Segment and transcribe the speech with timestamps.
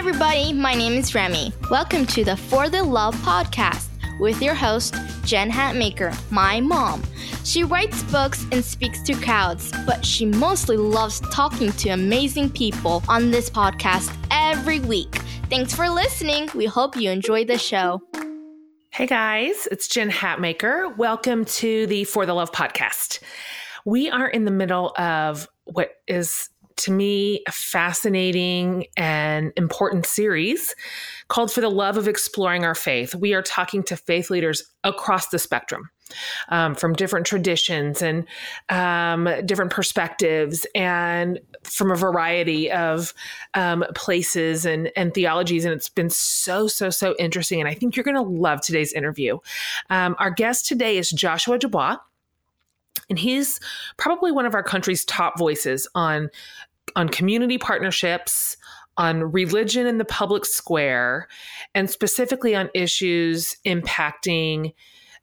[0.00, 0.50] everybody.
[0.54, 1.52] My name is Remy.
[1.70, 4.94] Welcome to the For the Love podcast with your host,
[5.26, 7.02] Jen Hatmaker, my mom.
[7.44, 13.02] She writes books and speaks to crowds, but she mostly loves talking to amazing people
[13.10, 15.16] on this podcast every week.
[15.50, 16.48] Thanks for listening.
[16.54, 18.00] We hope you enjoy the show.
[18.92, 20.96] Hey guys, it's Jen Hatmaker.
[20.96, 23.20] Welcome to the For the Love podcast.
[23.84, 26.48] We are in the middle of what is
[26.80, 30.74] to me a fascinating and important series
[31.28, 33.14] called For the Love of Exploring Our Faith.
[33.14, 35.90] We are talking to faith leaders across the spectrum.
[36.48, 38.26] Um, from different traditions and
[38.68, 43.14] um, different perspectives, and from a variety of
[43.54, 45.64] um, places and, and theologies.
[45.64, 47.60] And it's been so, so, so interesting.
[47.60, 49.38] And I think you're going to love today's interview.
[49.88, 51.98] Um, our guest today is Joshua Dubois.
[53.08, 53.60] And he's
[53.96, 56.28] probably one of our country's top voices on
[56.96, 58.56] on community partnerships,
[58.96, 61.28] on religion in the public square,
[61.74, 64.72] and specifically on issues impacting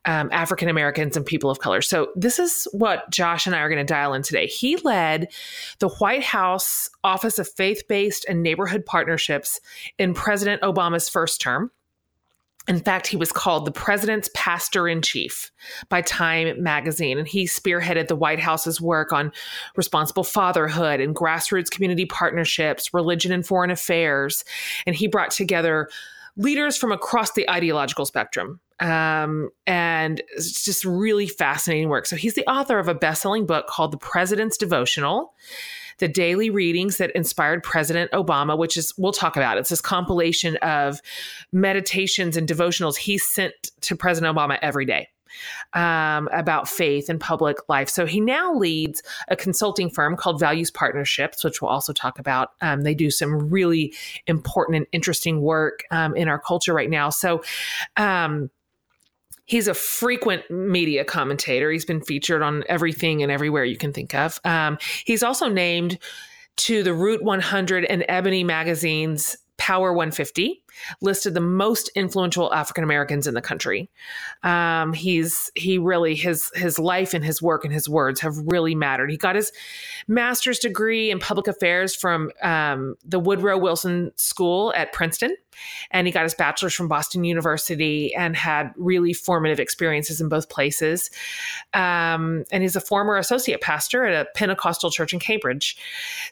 [0.06, 1.82] um, African Americans and people of color.
[1.82, 4.48] So, this is what Josh and I are going to dial in today.
[4.48, 5.28] He led
[5.80, 9.60] the White House Office of Faith Based and Neighborhood Partnerships
[10.00, 11.72] in President Obama's first term.
[12.68, 15.52] In fact, he was called the president's pastor in chief
[15.88, 19.32] by Time magazine, and he spearheaded the White House's work on
[19.78, 24.44] responsible fatherhood and grassroots community partnerships, religion and foreign affairs.
[24.86, 25.90] And he brought together
[26.36, 28.60] leaders from across the ideological spectrum.
[28.80, 32.06] Um, and it's just really fascinating work.
[32.06, 35.34] So he's the author of a best selling book called The President's Devotional
[36.00, 39.58] the daily readings that inspired President Obama, which is, we'll talk about.
[39.58, 41.02] It's this compilation of
[41.52, 45.10] meditations and devotionals he sent to President Obama every day.
[45.74, 47.90] Um, about faith and public life.
[47.90, 52.52] So he now leads a consulting firm called Values Partnerships, which we'll also talk about.
[52.62, 53.94] Um, they do some really
[54.26, 57.10] important and interesting work um, in our culture right now.
[57.10, 57.44] So,
[57.98, 58.50] um,
[59.48, 61.72] He's a frequent media commentator.
[61.72, 64.40] He's been featured on everything and everywhere you can think of.
[64.44, 65.98] Um, he's also named
[66.58, 70.62] to the Root 100 and Ebony magazine's Power 150
[71.02, 73.90] listed the most influential African Americans in the country.
[74.44, 78.76] Um, he's he really his his life and his work and his words have really
[78.76, 79.10] mattered.
[79.10, 79.52] He got his
[80.08, 85.36] master's degree in public affairs from um, the Woodrow Wilson School at Princeton,
[85.92, 90.50] and he got his bachelor's from Boston University and had really formative experiences in both
[90.50, 91.10] places.
[91.74, 95.78] Um, and he's a former associate pastor at a Pentecostal church in Cambridge.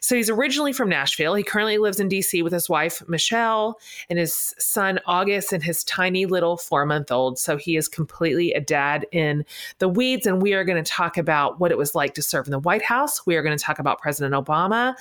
[0.00, 1.34] So he's originally from Nashville.
[1.34, 2.42] He currently lives in D.C.
[2.42, 3.78] with his wife Michelle
[4.08, 7.38] and his son August and his tiny little four month old.
[7.38, 9.44] So he is completely a dad in
[9.78, 10.26] the weeds.
[10.26, 12.58] And we are going to talk about what it was like to serve in the
[12.58, 13.26] White House.
[13.26, 14.94] We are going to talk about President Obama.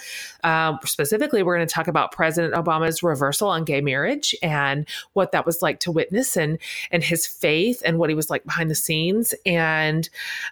[0.43, 5.31] Uh, specifically, we're going to talk about President Obama's reversal on gay marriage and what
[5.31, 6.57] that was like to witness and,
[6.91, 10.09] and his faith and what he was like behind the scenes and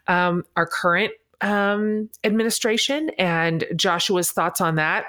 [0.08, 1.12] um, our current
[1.42, 5.06] um, administration and Joshua's thoughts on that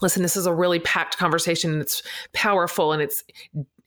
[0.00, 2.02] listen this is a really packed conversation and it's
[2.32, 3.24] powerful and it's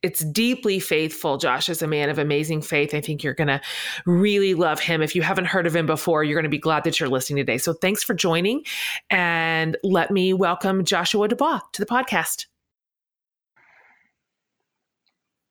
[0.04, 1.38] it's deeply faithful.
[1.38, 2.94] Josh is a man of amazing faith.
[2.94, 3.62] I think you're going to
[4.06, 5.02] really love him.
[5.02, 7.38] If you haven't heard of him before, you're going to be glad that you're listening
[7.38, 7.58] today.
[7.58, 8.64] So thanks for joining.
[9.10, 12.48] And let me welcome Joshua Dubois to the podcast.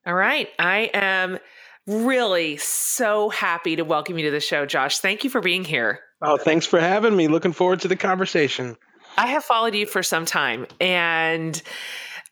[0.06, 0.48] All right.
[0.58, 1.38] I am
[1.86, 4.98] really so happy to welcome you to the show, Josh.
[4.98, 6.00] Thank you for being here.
[6.20, 7.26] Oh, thanks for having me.
[7.26, 8.76] Looking forward to the conversation.
[9.16, 11.60] I have followed you for some time and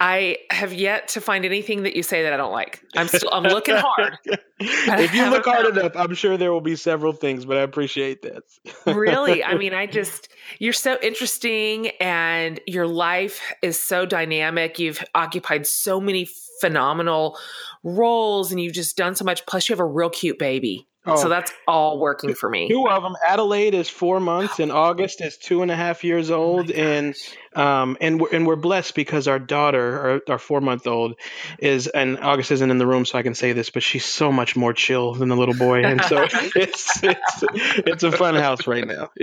[0.03, 2.83] I have yet to find anything that you say that I don't like.
[2.97, 4.17] I'm still I'm looking hard.
[4.59, 8.23] if you look hard enough, I'm sure there will be several things, but I appreciate
[8.23, 8.45] that.
[8.87, 9.45] really?
[9.45, 14.79] I mean, I just you're so interesting and your life is so dynamic.
[14.79, 16.27] You've occupied so many
[16.61, 17.39] phenomenal
[17.83, 19.45] roles and you've just done so much.
[19.45, 20.89] Plus you have a real cute baby.
[21.07, 22.69] Oh, so that's all working for me.
[22.69, 23.15] Two of them.
[23.27, 26.75] Adelaide is four months, and August is two and a half years oh old, oh
[26.75, 27.15] and
[27.57, 31.15] um, and we're and we're blessed because our daughter, our, our four month old,
[31.59, 34.31] is and August isn't in the room, so I can say this, but she's so
[34.31, 36.23] much more chill than the little boy, and so
[36.55, 39.11] it's it's it's a fun house right now.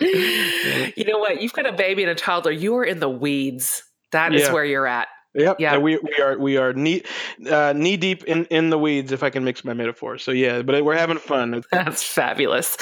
[0.00, 0.90] Yeah.
[0.96, 1.40] you know what?
[1.40, 2.50] You've got a baby and a toddler.
[2.50, 3.84] You are in the weeds.
[4.10, 4.52] That is yeah.
[4.52, 5.06] where you're at.
[5.36, 5.60] Yep.
[5.60, 5.76] Yeah.
[5.76, 7.02] We, we are we are knee
[7.50, 10.16] uh, knee deep in, in the weeds, if I can mix my metaphor.
[10.16, 11.62] So yeah, but we're having fun.
[11.70, 12.76] That's fabulous.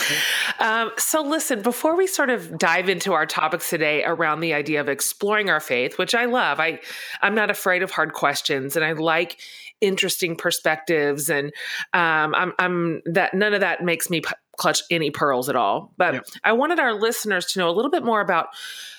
[0.61, 4.81] Um, so listen, before we sort of dive into our topics today around the idea
[4.81, 6.81] of exploring our faith, which I love, I
[7.23, 9.41] I'm not afraid of hard questions, and I like
[9.81, 11.53] interesting perspectives, and
[11.93, 14.21] um, I'm I'm that none of that makes me.
[14.21, 16.25] P- clutch any pearls at all but yep.
[16.45, 18.47] i wanted our listeners to know a little bit more about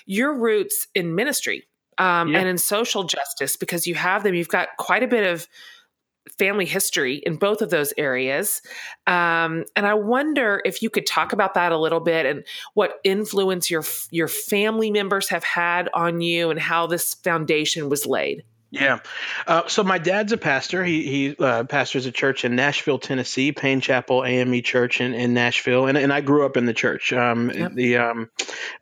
[0.06, 1.66] your roots in ministry
[1.98, 2.40] um, yeah.
[2.40, 4.36] and in social justice because you have them.
[4.36, 5.48] You've got quite a bit of
[6.38, 8.62] family history in both of those areas.
[9.08, 12.44] Um, and I wonder if you could talk about that a little bit and
[12.74, 18.06] what influence your your family members have had on you and how this foundation was
[18.06, 18.44] laid.
[18.72, 19.00] Yeah.
[19.48, 20.84] Uh, so my dad's a pastor.
[20.84, 25.34] He he uh, pastors a church in Nashville, Tennessee, Payne Chapel AME Church in, in
[25.34, 27.14] Nashville, and and I grew up in the church.
[27.14, 27.74] Um, yep.
[27.74, 28.30] The um,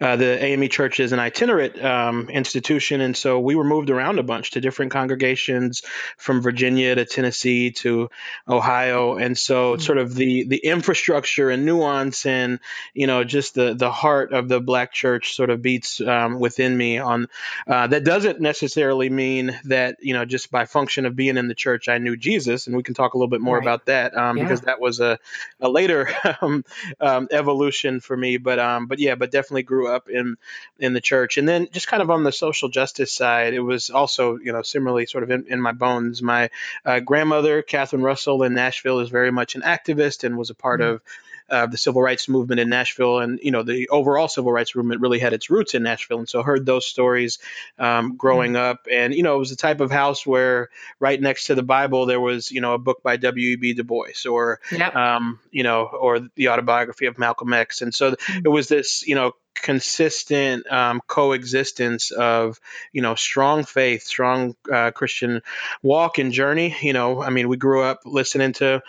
[0.02, 4.20] uh, the AME Church is an itinerant um, institution, and so we were moved around
[4.20, 5.84] a bunch to different congregations,
[6.18, 8.10] from Virginia to Tennessee to
[8.48, 9.82] Ohio, and so mm-hmm.
[9.82, 12.60] sort of the the infrastructure and nuance and
[12.96, 16.76] you know just the the heart of the Black church sort of beats um, within
[16.76, 16.98] me.
[16.98, 17.28] On
[17.68, 21.48] uh, that doesn't necessarily mean that that you know just by function of being in
[21.48, 23.64] the church I knew Jesus, and we can talk a little bit more right.
[23.64, 24.44] about that um, yeah.
[24.44, 25.20] because that was a,
[25.60, 26.10] a later
[26.42, 26.64] um,
[27.00, 28.38] um, evolution for me.
[28.38, 30.38] But um, but yeah, but definitely grew up in
[30.80, 33.90] in the church, and then just kind of on the social justice side, it was
[33.90, 36.22] also you know similarly sort of in, in my bones.
[36.22, 36.50] My
[36.86, 40.80] uh, grandmother Catherine Russell in Nashville is very much an activist and was a part
[40.82, 40.96] mm-hmm.
[40.96, 41.02] of
[41.50, 45.02] uh, the civil rights movement in Nashville, and you know the overall civil rights movement
[45.02, 47.40] really had its roots in Nashville, and so heard those stories
[47.78, 48.72] um, growing mm-hmm.
[48.72, 50.70] up, and you know it was the type of house where
[51.00, 53.50] right next to the Bible there was you know a book by W.
[53.50, 53.56] E.
[53.56, 53.74] B.
[53.74, 54.96] Du Bois, or yep.
[54.96, 58.42] um, you know, or the autobiography of Malcolm X, and so mm-hmm.
[58.46, 62.60] it was this you know consistent um, coexistence of
[62.92, 65.42] you know strong faith strong uh, christian
[65.82, 68.82] walk and journey you know i mean we grew up listening to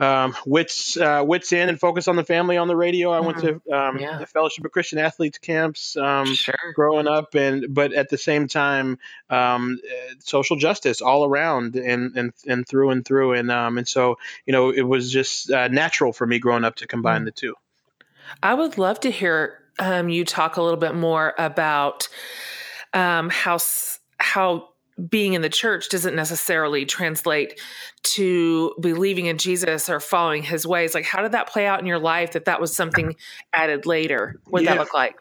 [0.00, 3.38] um, wits uh, Whit's End and focus on the family on the radio i went
[3.38, 3.72] to mm-hmm.
[3.72, 4.18] um, yeah.
[4.18, 6.54] the fellowship of christian athletes camps um, sure.
[6.74, 8.98] growing up and but at the same time
[9.30, 9.78] um,
[10.20, 14.52] social justice all around and and, and through and through and um, and so you
[14.52, 17.26] know it was just uh, natural for me growing up to combine mm.
[17.26, 17.54] the two
[18.42, 22.08] I would love to hear um, you talk a little bit more about
[22.94, 23.58] um, how
[24.18, 24.68] how
[25.08, 27.60] being in the church doesn't necessarily translate
[28.02, 30.94] to believing in Jesus or following his ways.
[30.94, 33.16] Like, how did that play out in your life that that was something
[33.52, 34.40] added later?
[34.46, 34.74] What did yeah.
[34.74, 35.16] that look like?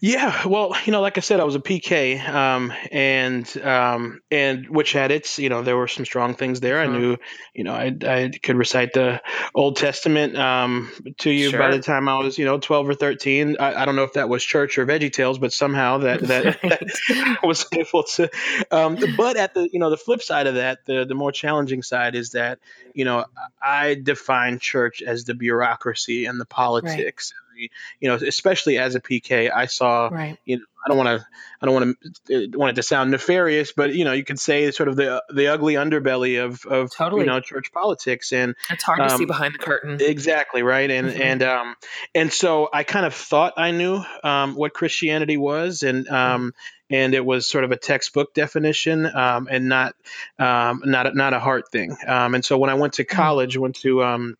[0.00, 4.68] Yeah, well, you know, like I said, I was a PK, um, and um, and
[4.68, 6.84] which had its, you know, there were some strong things there.
[6.84, 6.94] Mm-hmm.
[6.94, 7.16] I knew,
[7.54, 9.22] you know, I, I could recite the
[9.54, 11.58] Old Testament um, to you sure.
[11.58, 13.56] by the time I was, you know, twelve or thirteen.
[13.58, 16.60] I, I, don't know if that was church or Veggie Tales, but somehow that that,
[16.62, 18.30] that was able to.
[18.70, 21.82] Um, but at the, you know, the flip side of that, the the more challenging
[21.82, 22.58] side is that
[22.92, 23.24] you know
[23.62, 27.32] I define church as the bureaucracy and the politics.
[27.32, 27.70] Right.
[28.00, 30.08] You know, especially as a PK, I saw.
[30.08, 30.36] Right.
[30.44, 31.26] You know, I don't want to.
[31.62, 34.38] I don't want to uh, want it to sound nefarious, but you know, you could
[34.38, 37.22] say sort of the the ugly underbelly of of totally.
[37.22, 39.98] you know church politics, and it's hard um, to see um, behind the curtain.
[40.00, 41.22] Exactly right, and mm-hmm.
[41.22, 41.74] and um
[42.14, 46.52] and so I kind of thought I knew um what Christianity was, and um
[46.90, 49.94] and it was sort of a textbook definition um, and not
[50.38, 51.96] um, not a, not a heart thing.
[52.06, 53.08] Um, and so when I went to mm.
[53.08, 54.36] college, went to um,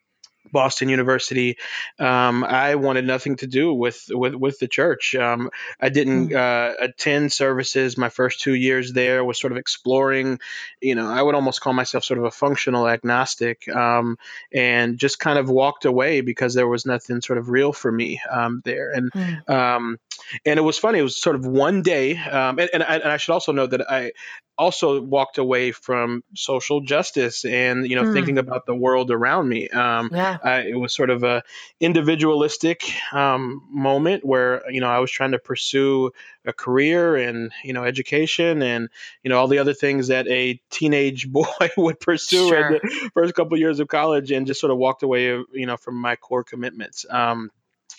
[0.51, 1.59] Boston University.
[1.99, 5.15] Um, I wanted nothing to do with with, with the church.
[5.15, 5.51] Um,
[5.81, 6.37] I didn't hmm.
[6.37, 9.25] uh, attend services my first two years there.
[9.25, 10.39] Was sort of exploring.
[10.81, 14.19] You know, I would almost call myself sort of a functional agnostic, um,
[14.53, 18.21] and just kind of walked away because there was nothing sort of real for me
[18.31, 18.91] um, there.
[18.93, 19.97] And mm.
[20.45, 20.99] and it was funny.
[20.99, 23.71] It was sort of one day, um, and, and I, and I should also note
[23.71, 24.13] that I
[24.57, 28.13] also walked away from social justice and you know mm.
[28.13, 30.34] thinking about the world around me um, yeah.
[30.43, 31.43] I, it was sort of a
[31.81, 36.11] individualistic um, moment where you know i was trying to pursue
[36.45, 38.89] a career and you know education and
[39.23, 42.67] you know all the other things that a teenage boy would pursue sure.
[42.67, 45.67] in the first couple of years of college and just sort of walked away you
[45.67, 47.51] know from my core commitments um,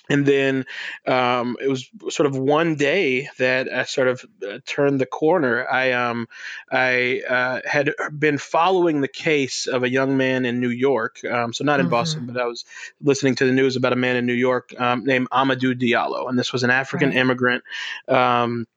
[0.09, 0.65] and then
[1.05, 5.67] um, it was sort of one day that I sort of uh, turned the corner.
[5.67, 6.27] I um,
[6.71, 11.53] I uh, had been following the case of a young man in New York, um,
[11.53, 11.91] so not in mm-hmm.
[11.91, 12.65] Boston, but I was
[13.01, 16.37] listening to the news about a man in New York um, named Amadou Diallo, and
[16.37, 17.17] this was an African right.
[17.17, 17.63] immigrant
[18.07, 18.67] um,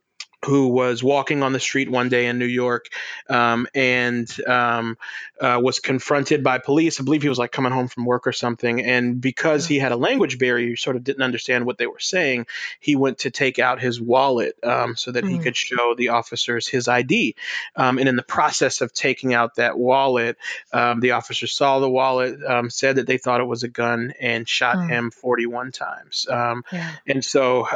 [0.44, 2.86] who was walking on the street one day in New York
[3.28, 4.96] um, and um,
[5.40, 7.00] uh, was confronted by police.
[7.00, 8.80] I believe he was like coming home from work or something.
[8.80, 11.98] And because he had a language barrier, he sort of didn't understand what they were
[11.98, 12.46] saying.
[12.78, 15.30] He went to take out his wallet um, so that mm.
[15.30, 17.34] he could show the officers his ID.
[17.74, 20.36] Um, and in the process of taking out that wallet,
[20.72, 24.12] um, the officers saw the wallet, um, said that they thought it was a gun,
[24.20, 24.88] and shot mm.
[24.88, 26.26] him 41 times.
[26.28, 26.94] Yeah.
[27.06, 27.66] And so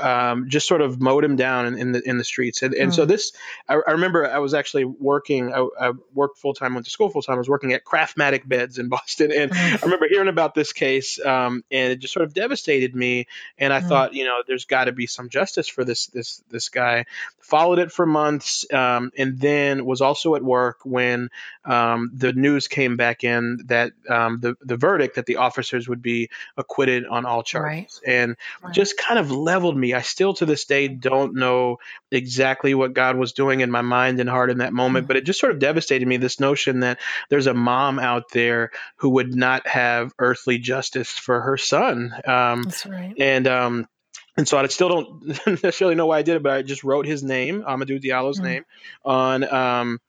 [0.47, 2.95] just sort of mowed him down in, in the in the street And, and mm.
[2.95, 3.33] so this,
[3.69, 7.09] I, I, remember I was actually working, I, I worked full time, went to school
[7.09, 7.37] full time.
[7.37, 9.33] I was working at Craftmatic Beds in Boston.
[9.33, 9.83] And mm.
[9.83, 13.27] I remember hearing about this case um, and it just sort of devastated me.
[13.57, 13.89] And I mm.
[13.89, 17.07] thought, you know, there's got to be some justice for this, this, this guy.
[17.39, 21.29] Followed it for months um, and then was also at work when
[21.65, 26.03] um, the news came back in that um, the, the verdict that the officers would
[26.03, 28.01] be acquitted on all charges.
[28.07, 28.15] Right.
[28.15, 28.75] And right.
[28.75, 29.95] just kind of leveled me.
[29.95, 31.79] I still to this day don't know
[32.11, 32.42] exactly
[32.75, 35.41] what God was doing in my mind and heart in that moment, but it just
[35.41, 39.67] sort of devastated me this notion that there's a mom out there who would not
[39.67, 42.15] have earthly justice for her son.
[42.27, 43.15] Um, That's right.
[43.19, 43.89] And, um,
[44.37, 47.07] and so I still don't necessarily know why I did it, but I just wrote
[47.07, 48.47] his name, Amadou Diallo's mm-hmm.
[48.47, 48.65] name,
[49.05, 50.01] on um,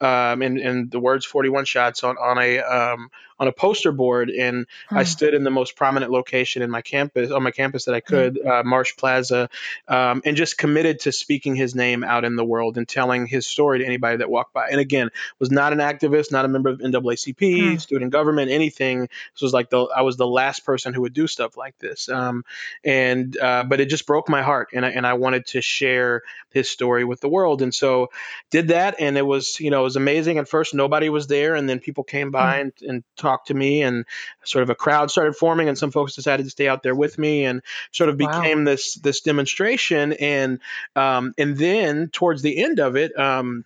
[0.00, 4.30] um, and, and the words 41 shots on, on a um, on a poster board
[4.30, 4.66] and.
[4.92, 8.00] I stood in the most prominent location in my campus on my campus that I
[8.00, 8.14] hmm.
[8.14, 9.48] could, uh, Marsh Plaza,
[9.88, 13.46] um, and just committed to speaking his name out in the world and telling his
[13.46, 14.68] story to anybody that walked by.
[14.68, 17.76] And again, was not an activist, not a member of NAACP, hmm.
[17.76, 19.00] student government, anything.
[19.00, 22.08] This was like the I was the last person who would do stuff like this.
[22.08, 22.44] Um,
[22.84, 26.22] and uh, but it just broke my heart, and I, and I wanted to share
[26.50, 28.10] his story with the world, and so
[28.50, 30.38] did that, and it was you know was amazing.
[30.38, 32.60] At first, nobody was there, and then people came by hmm.
[32.60, 34.04] and, and talked to me and
[34.44, 37.18] sort of a crowd started forming and some folks decided to stay out there with
[37.18, 38.64] me and sort of became wow.
[38.64, 40.60] this this demonstration and
[40.94, 43.64] um, and then towards the end of it um,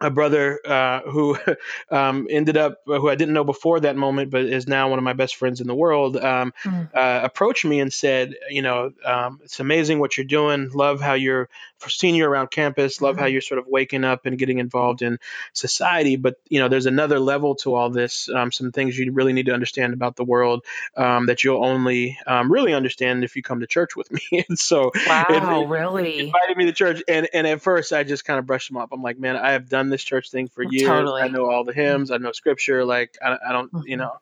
[0.00, 1.36] a brother uh, who
[1.90, 5.04] um, ended up who I didn't know before that moment, but is now one of
[5.04, 6.88] my best friends in the world, um, mm.
[6.94, 10.70] uh, approached me and said, "You know, um, it's amazing what you're doing.
[10.70, 11.48] Love how you're
[11.88, 13.00] seeing you around campus.
[13.00, 13.18] Love mm.
[13.18, 13.32] how mm-hmm.
[13.32, 15.18] you're sort of waking up and getting involved in
[15.52, 16.16] society.
[16.16, 18.28] But you know, there's another level to all this.
[18.28, 20.64] Um, some things you really need to understand about the world
[20.96, 24.58] um, that you'll only um, really understand if you come to church with me." and
[24.58, 27.02] so, wow, it, really invited me to church.
[27.08, 28.90] And and at first, I just kind of brushed him off.
[28.92, 30.88] I'm like, man, I have done this church thing for years.
[30.88, 31.22] Totally.
[31.22, 32.10] I know all the hymns.
[32.10, 32.84] I know scripture.
[32.84, 33.86] Like I, I don't, mm-hmm.
[33.86, 34.12] you know,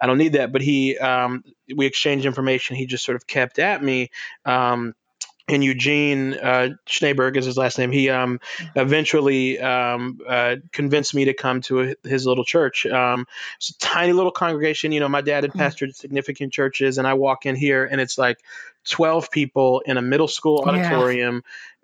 [0.00, 0.52] I don't need that.
[0.52, 1.44] But he, um,
[1.74, 2.76] we exchanged information.
[2.76, 4.10] He just sort of kept at me.
[4.44, 4.94] Um,
[5.48, 7.90] and Eugene uh, Schneeberg is his last name.
[7.90, 8.40] He um,
[8.76, 12.86] eventually um, uh, convinced me to come to his little church.
[12.86, 13.26] Um,
[13.56, 14.92] it's a tiny little congregation.
[14.92, 15.60] You know, my dad had mm-hmm.
[15.60, 18.38] pastored significant churches, and I walk in here, and it's like
[18.88, 21.36] 12 people in a middle school auditorium.
[21.36, 21.40] Yeah.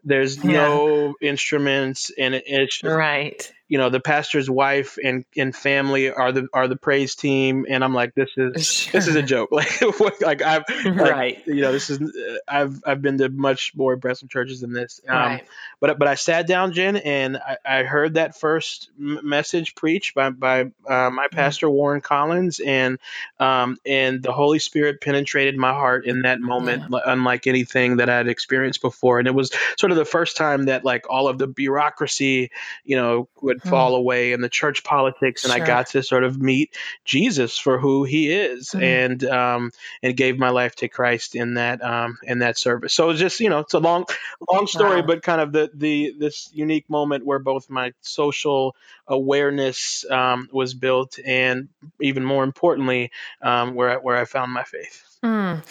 [0.06, 0.52] There's yeah.
[0.52, 6.08] no instruments, and it, it's just, right you know the pastor's wife and and family
[6.08, 8.92] are the are the praise team and i'm like this is sure.
[9.00, 11.98] this is a joke like like i've right like, you know this is
[12.46, 15.44] i've i've been to much more impressive churches than this um, right.
[15.80, 20.30] but but i sat down jen and i, I heard that first message preached by
[20.30, 21.34] by uh, my mm-hmm.
[21.34, 21.74] pastor mm-hmm.
[21.74, 23.00] warren collins and
[23.40, 27.00] um and the holy spirit penetrated my heart in that moment yeah.
[27.06, 30.66] unlike anything that i had experienced before and it was sort of the first time
[30.66, 32.52] that like all of the bureaucracy
[32.84, 33.63] you know would.
[33.64, 35.62] Fall away in the church politics, and sure.
[35.62, 38.82] I got to sort of meet Jesus for who He is, mm.
[38.82, 39.70] and um,
[40.02, 42.94] and gave my life to Christ in that um, in that service.
[42.94, 44.06] So it's just you know it's a long
[44.50, 45.06] long story, wow.
[45.06, 50.74] but kind of the the this unique moment where both my social awareness um, was
[50.74, 51.68] built, and
[52.00, 53.10] even more importantly,
[53.42, 55.02] um, where I, where I found my faith.
[55.24, 55.62] Mm,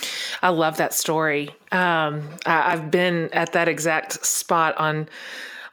[0.42, 1.50] I love that story.
[1.72, 5.08] Um, I, have been at that exact spot on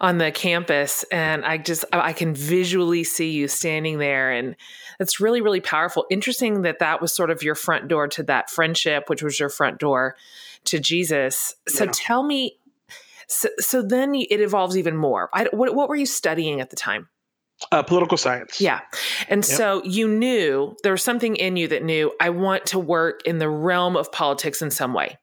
[0.00, 4.57] on the campus and I just I can visually see you standing there and
[4.99, 6.07] it's really really powerful.
[6.11, 9.50] Interesting that that was sort of your front door to that friendship which was your
[9.50, 10.16] front door
[10.64, 11.54] to Jesus.
[11.69, 11.90] So yeah.
[11.92, 12.57] tell me
[13.26, 15.30] so, so, then it evolves even more.
[15.33, 17.09] I, what, what were you studying at the time?
[17.71, 18.61] Uh, political science.
[18.61, 18.80] Yeah.
[19.28, 19.57] And yep.
[19.57, 23.38] so you knew there was something in you that knew I want to work in
[23.38, 25.19] the realm of politics in some way.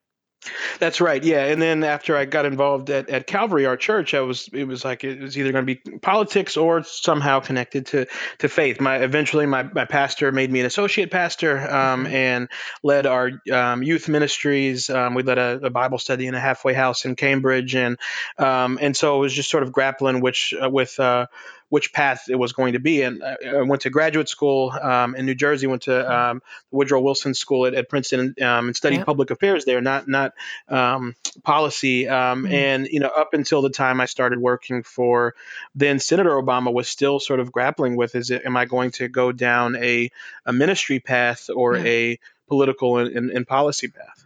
[0.80, 1.24] That's right.
[1.24, 1.46] Yeah.
[1.46, 4.86] And then after I got involved at, at Calvary, our church, I was it was
[4.86, 8.06] like it was either going to be politics or somehow connected to
[8.40, 8.80] to faith.
[8.80, 12.14] My eventually my, my pastor made me an associate pastor um, mm-hmm.
[12.14, 12.50] and
[12.84, 14.90] led our um, youth ministries.
[14.90, 17.98] Um, we led a, a, Bible study in a halfway house in Cambridge, and
[18.38, 21.00] um, and so it was just sort of grappling which uh, with.
[21.00, 21.28] Uh,
[21.70, 23.02] which path it was going to be.
[23.02, 26.12] And I went to graduate school um, in New Jersey, went to mm-hmm.
[26.12, 30.34] um, Woodrow Wilson School at, at Princeton um, and studied public affairs there, not not
[30.70, 32.06] um, policy.
[32.06, 32.48] Mm-hmm.
[32.48, 35.36] And you know, up until the time I started working for
[35.76, 39.08] then Senator Obama, was still sort of grappling with: is it am I going to
[39.08, 40.10] go down a
[40.46, 41.84] a ministry path or yeah.
[41.86, 44.26] a political and, and, and policy path?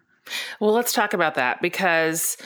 [0.60, 2.38] Well, let's talk about that because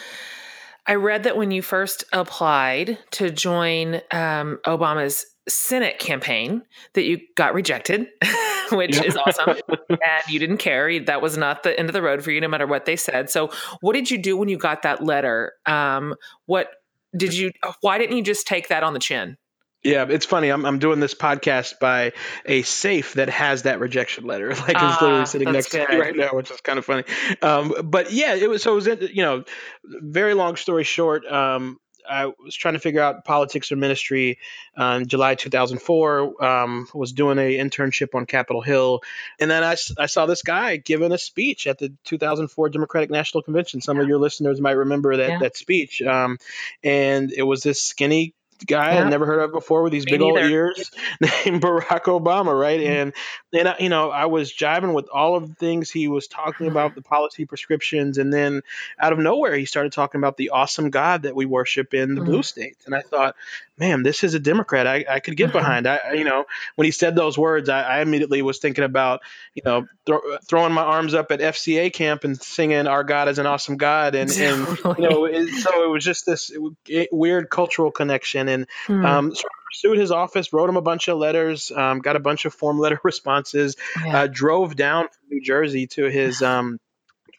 [0.87, 6.63] I read that when you first applied to join um, Obama's Senate campaign,
[6.93, 8.07] that you got rejected,
[8.71, 9.57] which is awesome.
[9.89, 10.99] and you didn't care.
[11.03, 13.29] That was not the end of the road for you, no matter what they said.
[13.29, 13.51] So,
[13.81, 15.53] what did you do when you got that letter?
[15.65, 16.15] Um,
[16.45, 16.69] what
[17.15, 17.51] did you?
[17.81, 19.37] Why didn't you just take that on the chin?
[19.85, 20.49] Yeah, it's funny.
[20.49, 22.13] I'm I'm doing this podcast by
[22.45, 24.49] a safe that has that rejection letter.
[24.65, 27.03] Like it's literally Ah, sitting next to me right now, which is kind of funny.
[27.41, 29.43] Um, but yeah, it was so it was you know,
[29.83, 31.25] very long story short.
[31.25, 34.39] Um, I was trying to figure out politics or ministry.
[34.77, 39.01] Um, July 2004, um, was doing a internship on Capitol Hill,
[39.39, 43.41] and then I, I saw this guy giving a speech at the 2004 Democratic National
[43.43, 43.81] Convention.
[43.81, 45.39] Some of your listeners might remember that Yeah.
[45.39, 46.37] that speech, um,
[46.83, 48.33] and it was this skinny
[48.65, 49.01] guy Yeah.
[49.01, 52.79] I'd never heard of before with these Me big old ears named Barack Obama, right?
[52.79, 52.85] Mhm.
[52.87, 53.13] And
[53.53, 56.67] and I, you know, I was jiving with all of the things he was talking
[56.67, 58.61] about, the policy prescriptions, and then
[58.99, 62.21] out of nowhere he started talking about the awesome God that we worship in the
[62.21, 62.25] Mhm.
[62.25, 62.85] blue states.
[62.85, 63.35] And I thought,
[63.77, 65.53] man, this is a Democrat I, I could get Mhm.
[65.53, 65.87] behind.
[65.87, 69.21] I, I- you know, when he said those words, I, I immediately was thinking about,
[69.53, 73.37] you know, throw, throwing my arms up at FCA camp and singing "Our God is
[73.39, 74.67] an awesome God," and and
[74.97, 76.51] you know, it, so it was just this
[76.87, 79.05] it- weird cultural connection, and Hmm.
[79.05, 82.19] um, sort of pursued his office, wrote him a bunch of letters, um, got a
[82.19, 84.21] bunch of form letter responses, Yeah.
[84.21, 86.79] uh, drove down from New Jersey to his um,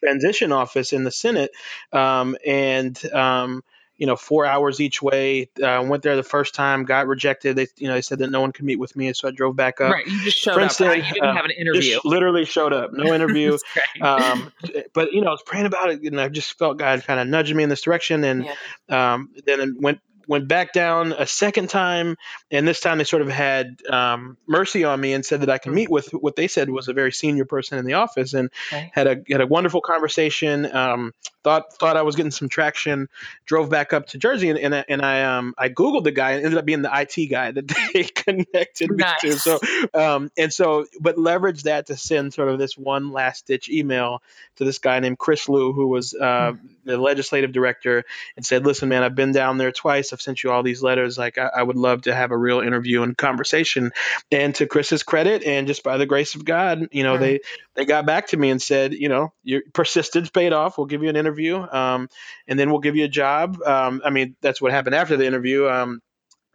[0.03, 1.49] transition office in the Senate,
[1.91, 3.63] um, and um,
[3.97, 5.49] you know, four hours each way.
[5.61, 7.55] Uh, went there the first time, got rejected.
[7.55, 9.55] They, you know, they said that no one could meet with me, so I drove
[9.55, 9.91] back up.
[9.91, 10.05] right.
[10.05, 10.93] You just showed Princeton, up.
[10.93, 11.03] right?
[11.05, 11.81] You didn't uh, have an interview.
[11.93, 13.57] Just literally showed up, no interview.
[14.01, 14.51] Um,
[14.93, 17.27] but you know, I was praying about it, and I just felt God kind of
[17.27, 18.45] nudging me in this direction, and
[18.89, 22.17] um, then went went back down a second time,
[22.51, 25.57] and this time they sort of had um, mercy on me and said that I
[25.57, 25.75] can Mm.
[25.75, 28.91] meet with what they said was a very senior person in the office, and Okay.
[28.93, 30.65] had a had a wonderful conversation.
[30.75, 31.13] Um,
[31.47, 33.07] thought thought I was getting some traction.
[33.45, 36.31] Drove back up to Jersey, and and, I- and I um I googled the guy
[36.31, 39.31] and ended up being the IT guy that they connected me to.
[39.39, 39.59] So
[39.93, 44.21] um and so but leveraged that to send sort of this one last ditch email
[44.57, 48.03] to this guy named Chris Lu, who was uh, the legislative director,
[48.35, 50.11] and said, "Listen, man, I've been down there twice.
[50.11, 51.15] I've sent you all these letters.
[51.15, 53.91] Like, I, I would love to have a real interview and conversation."
[54.31, 57.19] And to Chris's credit, and just by the grace of God, you know, Mm.
[57.19, 57.39] they
[57.75, 60.79] they got back to me and said, you know, your persistence paid off.
[60.79, 62.09] We'll give you an interview, um,
[62.47, 63.61] and then we'll give you a job.
[63.63, 65.67] Um, I mean, that's what happened after the interview.
[65.67, 66.01] Um,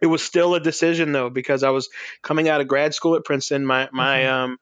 [0.01, 1.89] it was still a decision though because I was
[2.21, 3.65] coming out of grad school at Princeton.
[3.65, 4.29] My my Mhm.
[4.29, 4.57] um,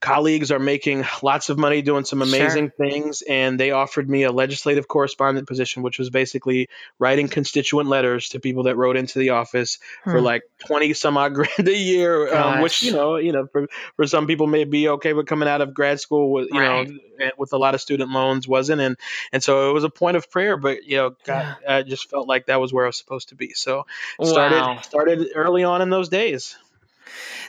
[0.00, 2.26] colleagues are making lots of money doing some Sure.
[2.28, 7.88] amazing things, and they offered me a legislative correspondent position, which was basically writing constituent
[7.88, 10.24] letters to people that wrote into the office for Hmm.
[10.24, 14.06] like twenty some odd grand a year, um, which you know, you know, for for
[14.06, 16.90] some people may be okay, but coming out of grad school with you Right.
[17.20, 18.96] know with a lot of student loans wasn't, and
[19.32, 22.26] and so it was a point of prayer, but you know, God, I just felt
[22.28, 23.52] like that was where I was supposed to be.
[23.54, 23.84] So
[24.22, 24.80] started Wow.
[24.82, 26.56] started early on in those days.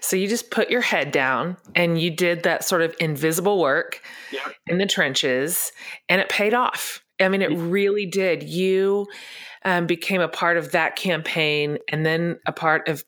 [0.02, 4.02] So you just put your head down and you did that sort of invisible work
[4.32, 4.48] Yeah.
[4.68, 5.72] in the trenches,
[6.10, 7.04] and it paid off.
[7.20, 8.44] I mean, it really did.
[8.44, 9.08] You
[9.64, 13.04] um, became a part of that campaign and then a part of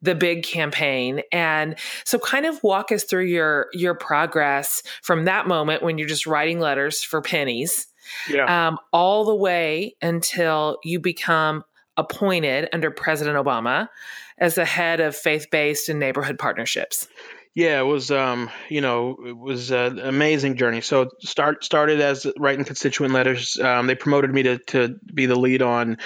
[0.00, 5.48] the big campaign and so kind of walk us through your your progress from that
[5.48, 7.88] moment when you're just writing letters for pennies
[8.30, 8.68] Yeah.
[8.68, 11.64] um, all the way until you become
[11.98, 13.88] appointed under President Obama
[14.38, 17.08] as the head of faith based and neighborhood partnerships.
[17.54, 20.80] Yeah, it was um, you know, it was an amazing journey.
[20.80, 23.58] So start started as writing constituent letters.
[23.58, 25.98] Um, they promoted me to to be the lead on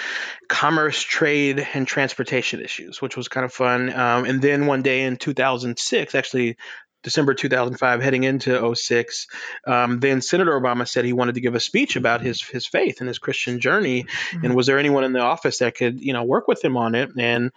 [0.47, 3.93] commerce, trade, and transportation issues, which was kind of fun.
[3.93, 6.57] Um, and then one day in 2006, actually
[7.03, 9.27] December 2005, heading into 06,
[9.67, 12.99] um, then Senator Obama said he wanted to give a speech about his his faith
[12.99, 14.05] and his Christian journey.
[14.41, 16.95] And was there anyone in the office that could you know work with him on
[16.95, 17.09] it?
[17.17, 17.51] And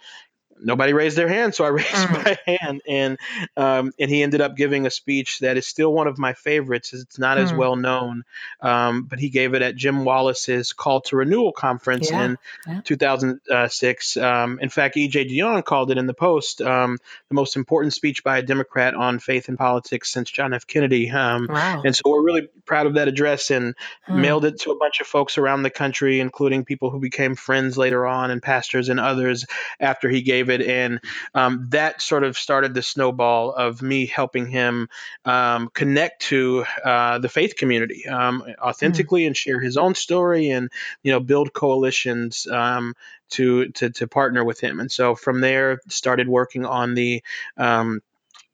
[0.61, 2.25] nobody raised their hand, so I raised Mhm.
[2.25, 3.17] my hand, and
[3.55, 6.93] um, and he ended up giving a speech that is still one of my favorites.
[6.93, 7.57] It's not as Hmm.
[7.57, 8.23] well known,
[8.61, 12.81] um, but he gave it at Jim Wallis's Call to Renewal conference Yeah, in yeah.
[12.83, 14.17] 2006.
[14.17, 15.25] Um, in fact, E.J.
[15.29, 16.97] Dionne called it in the Post um,
[17.29, 20.65] the most important speech by a Democrat on faith and politics since John F.
[20.67, 21.09] Kennedy.
[21.09, 21.81] Um, Wow.
[21.85, 24.21] and so we're really proud of that address and Hmm.
[24.21, 27.77] mailed it to a bunch of folks around the country, including people who became friends
[27.77, 29.45] later on and pastors and others
[29.79, 30.61] after he gave it.
[30.61, 30.99] And
[31.33, 34.89] um, that sort of started the snowball of me helping him
[35.25, 40.69] um, connect to uh, the faith community um, authentically and share his own story and,
[41.03, 42.47] you know, build coalitions.
[42.47, 42.93] Um,
[43.29, 47.21] to, to to partner with him, and so from there started working on the
[47.57, 47.99] um,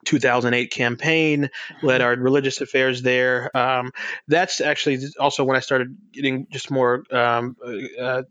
[0.05, 1.49] 2008 campaign,
[1.81, 3.55] led our religious affairs there.
[3.55, 3.91] Um,
[4.27, 7.55] that's actually also when I started getting just more um,
[7.99, 8.23] uh,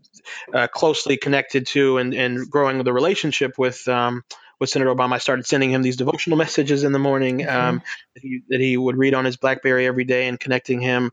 [0.53, 4.23] uh, closely connected to and, and growing the relationship with um,
[4.63, 7.69] with Senator Obama, I started sending him these devotional messages in the morning mm-hmm.
[7.69, 7.83] um,
[8.15, 11.11] that, he, that, he, would read on his BlackBerry every day, and connecting him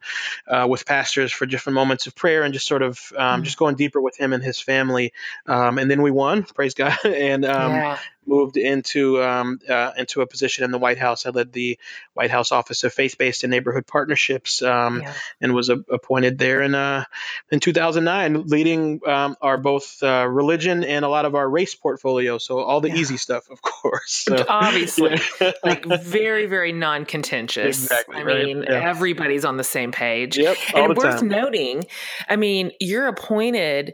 [0.48, 3.44] uh, with pastors for different moments of prayer, and just sort of um, mm-hmm.
[3.44, 5.14] just going deeper with him and his family.
[5.48, 7.98] Um, and then we won, praise God, and um, yeah
[8.30, 11.26] moved into um, uh, into a position in the White House.
[11.26, 11.78] I led the
[12.14, 15.14] White House Office of Faith-Based and Neighborhood Partnerships, um, yeah.
[15.42, 17.04] and was a, appointed there in uh,
[17.52, 22.38] in 2009, leading um, our both uh, religion and a lot of our race portfolio.
[22.38, 22.96] So all the yeah.
[22.96, 24.26] easy stuff, of course.
[24.28, 25.52] So, Obviously, yeah.
[25.64, 27.84] like very very non-contentious.
[27.84, 28.18] Exactly.
[28.18, 28.46] I right.
[28.46, 30.38] mean, everybody's on the same page.
[30.38, 30.58] Yep.
[30.76, 31.28] and worth time.
[31.28, 31.84] noting,
[32.30, 33.94] I mean, you're appointed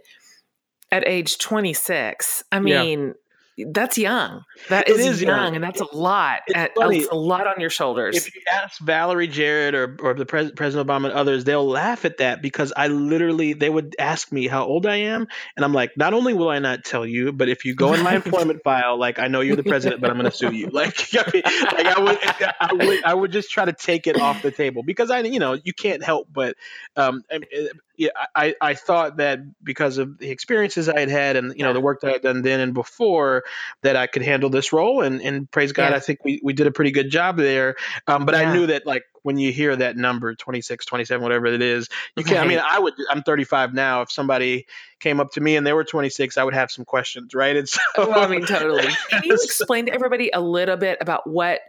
[0.91, 2.43] at age 26.
[2.51, 3.15] I mean
[3.57, 4.43] that's young.
[4.69, 6.41] That is, is young, young, and that's a lot.
[6.53, 8.15] At, a lot on your shoulders.
[8.15, 12.05] If you ask Valerie Jarrett or, or the pres- President Obama and others, they'll laugh
[12.05, 15.73] at that because I literally they would ask me how old I am, and I'm
[15.73, 18.61] like, not only will I not tell you, but if you go in my employment
[18.63, 20.69] file, like I know you're the president, but I'm going to sue you.
[20.75, 22.17] Like, I mean, like I would,
[22.59, 25.39] I would, I would just try to take it off the table because I, you
[25.39, 26.55] know, you can't help but
[26.95, 27.23] um,
[27.97, 31.73] yeah, I, I thought that because of the experiences I had had and you know
[31.73, 33.43] the work that I had done then and before
[33.81, 35.95] that I could handle this role and and praise God yeah.
[35.95, 37.75] I think we, we did a pretty good job there.
[38.07, 38.49] Um, but yeah.
[38.49, 42.23] I knew that like when you hear that number 26 27 whatever it is you
[42.23, 44.01] can't I mean I would I'm 35 now.
[44.01, 44.67] If somebody
[44.99, 47.55] came up to me and they were 26 I would have some questions right?
[47.55, 48.87] And so well, I mean totally.
[49.09, 51.61] Can you explain to everybody a little bit about what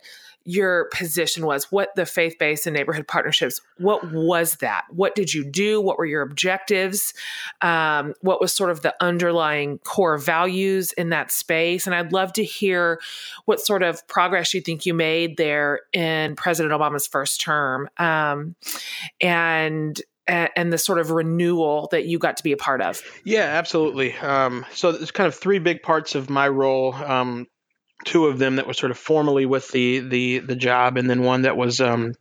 [0.47, 4.85] your position was, what the faith based and neighborhood partnerships, what was that?
[4.91, 5.81] What did you do?
[5.81, 7.13] What were your objectives?
[7.61, 11.87] Um, what was sort of the underlying core values in that space?
[11.87, 13.01] And I'd love to hear
[13.45, 17.89] what sort of progress you think you made there in President Obama's first term.
[17.99, 18.55] Um,
[19.21, 23.01] and and the sort of renewal that you got to be a part of.
[23.25, 24.13] Yeah, absolutely.
[24.17, 26.95] Um, so there's kind of three big parts of my role.
[28.05, 31.23] Two of them that were sort of formally with the the the job, and then
[31.23, 32.13] one that was um,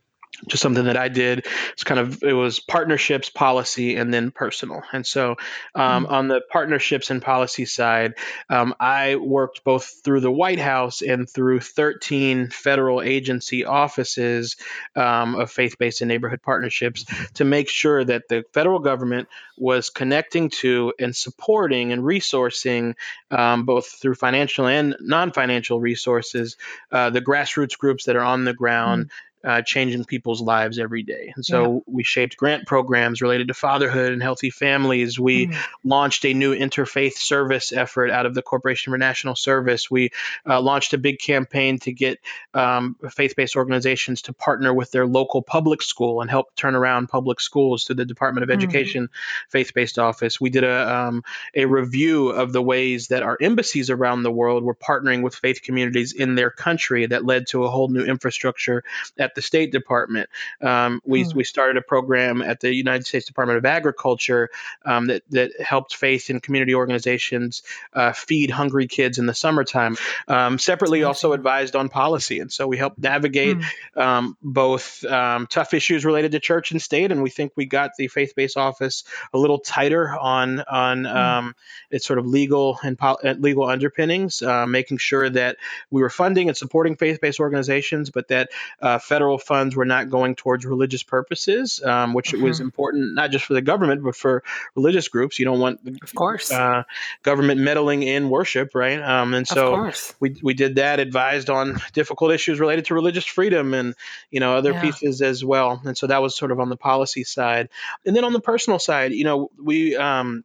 [0.48, 1.46] just something that I did.
[1.72, 4.82] It's kind of it was partnerships, policy, and then personal.
[4.92, 5.36] And so,
[5.74, 6.14] um, mm-hmm.
[6.14, 8.14] on the partnerships and policy side,
[8.48, 14.56] um, I worked both through the White House and through 13 federal agency offices
[14.94, 20.50] um, of faith-based and neighborhood partnerships to make sure that the federal government was connecting
[20.50, 22.94] to and supporting and resourcing
[23.30, 26.56] um, both through financial and non-financial resources
[26.92, 29.06] uh, the grassroots groups that are on the ground.
[29.06, 29.16] Mm-hmm
[29.46, 31.32] uh, changing people's lives every day.
[31.36, 31.80] And so yeah.
[31.86, 35.20] we shaped grant programs related to fatherhood and healthy families.
[35.20, 35.56] We mm.
[35.84, 39.88] launched a new interfaith service effort out of the Corporation for National Service.
[39.88, 40.10] We
[40.48, 42.18] uh, launched a big campaign to get
[42.54, 47.06] um, faith based organizations to partner with their local public school and help turn around
[47.06, 48.54] public schools through the Department of mm.
[48.54, 49.08] Education
[49.48, 50.40] faith based office.
[50.40, 51.22] We did a, um,
[51.54, 55.62] a review of the ways that our embassies around the world were partnering with faith
[55.62, 58.82] communities in their country that led to a whole new infrastructure
[59.16, 60.28] at the State Department.
[60.60, 61.36] Um, we, hmm.
[61.36, 64.50] we started a program at the United States Department of Agriculture
[64.84, 69.96] um, that, that helped faith and community organizations uh, feed hungry kids in the summertime.
[70.26, 72.40] Um, separately, also advised on policy.
[72.40, 73.58] And so we helped navigate
[73.94, 74.30] hmm.
[74.42, 77.12] both um, tough issues related to church and state.
[77.12, 81.50] And we think we got the faith based office a little tighter on, on hmm.
[81.90, 85.58] its sort of legal and po- uh, legal underpinnings, uh, making sure that
[85.90, 90.10] we were funding and supporting faith based organizations, but that uh, federal funds were not
[90.10, 92.44] going towards religious purposes, um, which mm-hmm.
[92.44, 94.42] was important not just for the government but for
[94.74, 95.38] religious groups.
[95.38, 96.82] You don't want, of course, uh,
[97.22, 99.00] government meddling in worship, right?
[99.00, 103.72] Um, and so we we did that, advised on difficult issues related to religious freedom
[103.72, 103.94] and
[104.30, 104.82] you know other yeah.
[104.82, 105.80] pieces as well.
[105.82, 107.70] And so that was sort of on the policy side,
[108.04, 110.44] and then on the personal side, you know, we um,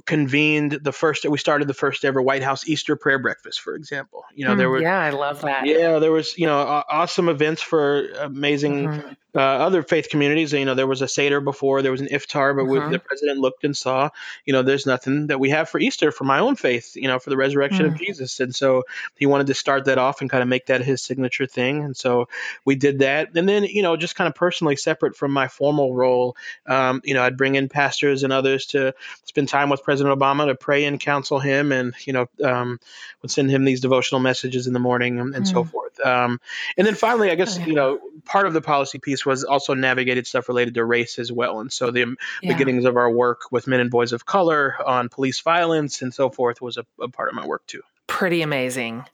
[0.00, 4.24] convened the first we started the first ever white house easter prayer breakfast for example.
[4.34, 5.66] You know there hmm, were yeah i love that.
[5.66, 10.52] Yeah there was you know awesome events for amazing mm-hmm uh, other faith communities.
[10.52, 12.86] You know, there was a Seder before, there was an Iftar, but uh-huh.
[12.86, 14.10] we, the president looked and saw,
[14.44, 17.18] you know, there's nothing that we have for Easter for my own faith, you know,
[17.18, 17.98] for the resurrection of mm.
[17.98, 18.40] Jesus.
[18.40, 18.84] And so
[19.16, 21.84] he wanted to start that off and kind of make that his signature thing.
[21.84, 22.28] And so
[22.64, 23.36] we did that.
[23.36, 27.14] And then, you know, just kind of personally separate from my formal role, um, you
[27.14, 28.94] know, I'd bring in pastors and others to
[29.24, 32.78] spend time with President Obama to pray and counsel him and, you know, um,
[33.22, 35.50] would send him these devotional messages in the morning and, and mm.
[35.50, 35.98] so forth.
[36.00, 36.40] Um,
[36.76, 40.26] and then finally, I guess, you know, part of the policy piece was also navigated
[40.26, 41.60] stuff related to race as well.
[41.60, 42.52] And so the yeah.
[42.52, 46.30] beginnings of our work with men and boys of color on police violence and so
[46.30, 47.82] forth was a, a part of my work too.
[48.06, 49.04] Pretty amazing.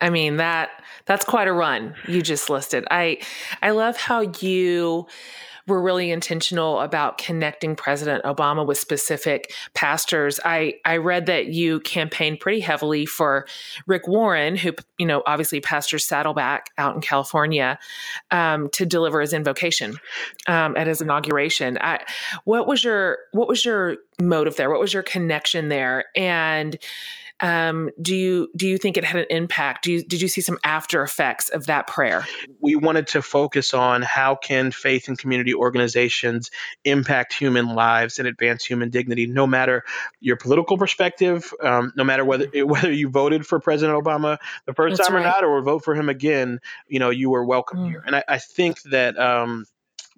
[0.00, 0.70] I mean that
[1.06, 2.84] that's quite a run you just listed.
[2.90, 3.18] I
[3.60, 5.06] I love how you
[5.68, 10.40] were really intentional about connecting President Obama with specific pastors.
[10.44, 13.46] I, I read that you campaigned pretty heavily for
[13.86, 17.78] Rick Warren, who, you know, obviously pastors Saddleback out in California,
[18.30, 19.98] um, to deliver his invocation
[20.46, 21.78] um, at his inauguration.
[21.80, 22.00] I,
[22.44, 24.70] what was your what was your motive there?
[24.70, 26.06] What was your connection there?
[26.16, 26.76] And
[27.40, 29.84] um, do you do you think it had an impact?
[29.84, 32.26] Do you, did you see some after effects of that prayer?
[32.60, 36.50] We wanted to focus on how can faith and community organizations
[36.84, 39.84] impact human lives and advance human dignity, no matter
[40.20, 44.96] your political perspective, um, no matter whether whether you voted for President Obama the first
[44.96, 45.22] That's time right.
[45.22, 46.58] or not, or vote for him again.
[46.88, 47.88] You know, you were welcome mm.
[47.88, 49.18] here, and I, I think that.
[49.18, 49.66] Um,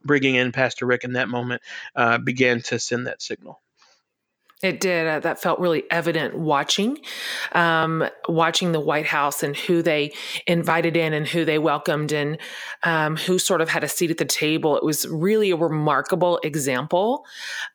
[0.03, 1.61] bringing in Pastor Rick in that moment
[1.95, 3.61] uh, began to send that signal.
[4.63, 5.07] It did.
[5.07, 6.99] Uh, that felt really evident watching,
[7.53, 10.13] um, watching the White House and who they
[10.47, 12.37] invited in and who they welcomed and
[12.83, 14.77] um, who sort of had a seat at the table.
[14.77, 17.25] It was really a remarkable example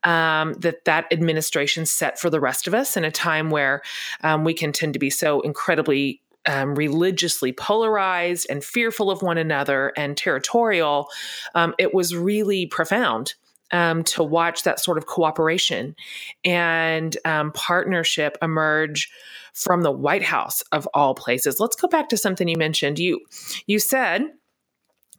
[0.04, 3.82] um, that that administration set for the rest of us in a time where
[4.22, 9.40] um, we can tend to be so incredibly um, religiously polarized and fearful of one
[9.40, 11.08] another and territorial,
[11.56, 13.34] um, it was really profound
[13.72, 15.96] um, to watch that sort of cooperation
[16.44, 19.12] and um, partnership emerge
[19.54, 21.60] from the White House of all places.
[21.60, 23.00] Let's go back to something you mentioned.
[23.00, 23.22] You
[23.68, 24.24] you said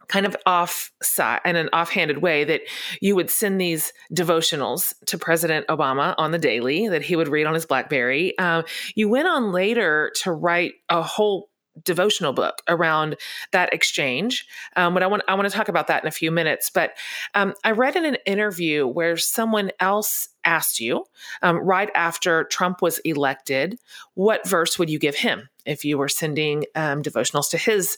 [0.07, 0.91] kind of off
[1.45, 2.61] in an offhanded way that
[3.01, 7.45] you would send these devotionals to President Obama on the daily that he would read
[7.45, 8.37] on his BlackBerry.
[8.37, 8.63] Um,
[8.95, 11.49] you went on later to write a whole
[11.83, 13.17] devotional book around
[13.51, 14.45] that exchange.
[14.75, 16.69] Um, but I want I want to talk about that in a few minutes.
[16.69, 16.97] But
[17.33, 21.05] um, I read in an interview where someone else asked you
[21.41, 23.79] um, right after Trump was elected,
[24.13, 27.97] what verse would you give him if you were sending um, devotionals to his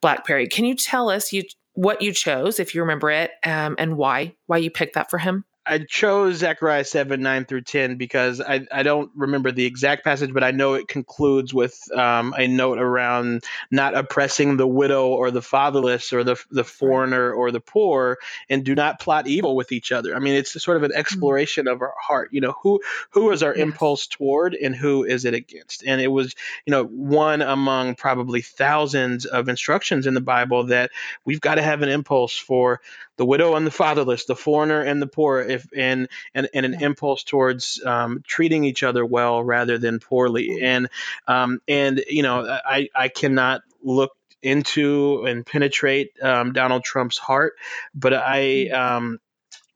[0.00, 0.48] BlackBerry?
[0.48, 1.42] Can you tell us you
[1.74, 5.18] what you chose, if you remember it, um, and why why you picked that for
[5.18, 5.44] him?
[5.66, 10.32] I chose Zechariah 7, 9 through 10 because I, I don't remember the exact passage,
[10.32, 15.30] but I know it concludes with um, a note around not oppressing the widow or
[15.30, 18.16] the fatherless or the, the foreigner or the poor
[18.48, 20.16] and do not plot evil with each other.
[20.16, 20.98] I mean, it's sort of an hmm.
[20.98, 22.30] exploration of our heart.
[22.32, 23.62] You know, who who is our yes.
[23.62, 25.84] impulse toward and who is it against?
[25.86, 30.90] And it was, you know, one among probably thousands of instructions in the Bible that
[31.24, 32.80] we've got to have an impulse for
[33.20, 36.82] the widow and the fatherless, the foreigner and the poor, if and and, and an
[36.82, 40.62] impulse towards um, treating each other well rather than poorly.
[40.62, 40.88] And
[41.28, 47.56] um, and you know, I I cannot look into and penetrate um, Donald Trump's heart,
[47.94, 48.96] but I mm-hmm.
[48.96, 49.18] um,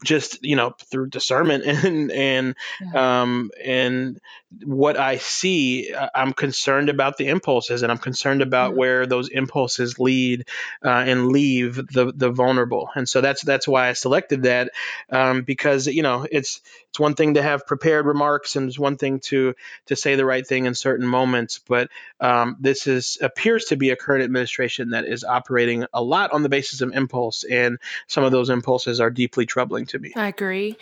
[0.03, 3.23] just you know through discernment and and yeah.
[3.23, 4.21] um and
[4.63, 8.79] what I see, uh, I'm concerned about the impulses, and I'm concerned about mm-hmm.
[8.79, 10.47] where those impulses lead
[10.85, 12.89] uh, and leave the the vulnerable.
[12.95, 14.71] And so that's that's why I selected that
[15.11, 18.97] um, because you know it's it's one thing to have prepared remarks, and it's one
[18.97, 19.55] thing to
[19.87, 21.59] to say the right thing in certain moments.
[21.59, 26.33] But um, this is appears to be a current administration that is operating a lot
[26.33, 30.13] on the basis of impulse, and some of those impulses are deeply troubling to me.
[30.17, 30.77] I agree.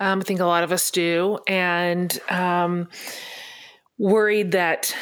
[0.00, 2.88] Um, I think a lot of us do, and um,
[3.98, 4.94] worried that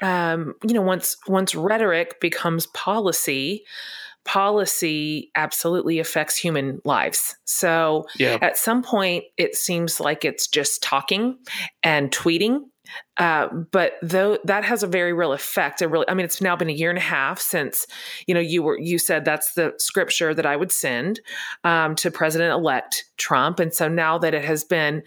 [0.00, 3.64] um, you know once once rhetoric becomes policy
[4.24, 8.38] policy absolutely affects human lives so yeah.
[8.40, 11.36] at some point it seems like it's just talking
[11.82, 12.60] and tweeting
[13.18, 16.56] uh, but though that has a very real effect, a really, I mean, it's now
[16.56, 17.86] been a year and a half since,
[18.26, 21.20] you know, you were, you said that's the scripture that I would send
[21.64, 23.60] um, to President elect Trump.
[23.60, 25.02] And so now that it has been,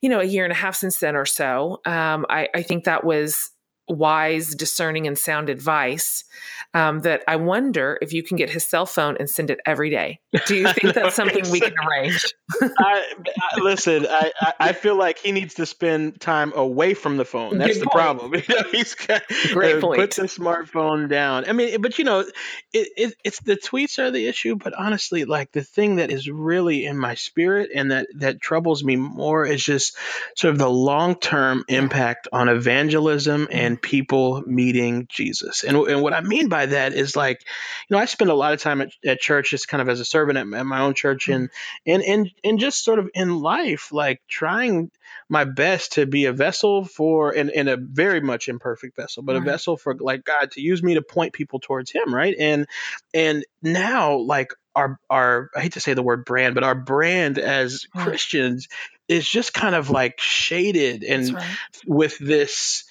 [0.00, 2.84] you know, a year and a half since then or so, um, I, I think
[2.84, 3.50] that was
[3.90, 6.24] wise, discerning, and sound advice
[6.72, 9.90] um, that I wonder if you can get his cell phone and send it every
[9.90, 10.20] day.
[10.46, 12.24] Do you think that's something we can arrange?
[12.62, 13.04] I,
[13.52, 17.58] I, listen, I, I feel like he needs to spend time away from the phone.
[17.58, 17.92] That's Good the point.
[17.92, 18.34] problem.
[18.50, 19.22] You know, he's got,
[19.52, 20.00] Great uh, point.
[20.00, 21.44] Put the smartphone down.
[21.48, 24.56] I mean, but you know, it, it, it's the tweets are the issue.
[24.56, 28.82] But honestly, like the thing that is really in my spirit and that that troubles
[28.82, 29.96] me more is just
[30.36, 35.62] sort of the long term impact on evangelism and people meeting Jesus.
[35.62, 37.44] And, and what I mean by that is like,
[37.88, 40.00] you know, I spend a lot of time at, at church just kind of as
[40.00, 41.92] a servant at, at my own church and, mm-hmm.
[41.92, 44.90] and, and, and just sort of in life, like trying
[45.28, 49.34] my best to be a vessel for, and, and a very much imperfect vessel, but
[49.34, 49.42] right.
[49.42, 52.14] a vessel for like God to use me to point people towards him.
[52.14, 52.34] Right.
[52.38, 52.66] And,
[53.14, 57.38] and now like our, our, I hate to say the word brand, but our brand
[57.38, 57.86] as.
[57.90, 58.68] Christians
[59.08, 61.56] is just kind of like shaded and right.
[61.86, 62.84] with this,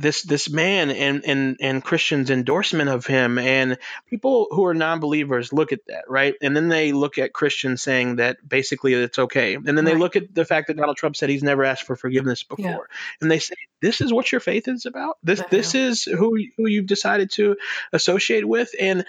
[0.00, 3.76] this this man and and and Christians endorsement of him and
[4.08, 8.16] people who are non-believers look at that right and then they look at Christians saying
[8.16, 9.84] that basically it's okay and then right.
[9.84, 12.64] they look at the fact that Donald Trump said he's never asked for forgiveness before
[12.64, 12.76] yeah.
[13.20, 16.66] and they say this is what your faith is about this this is who who
[16.66, 17.56] you've decided to
[17.92, 19.04] associate with and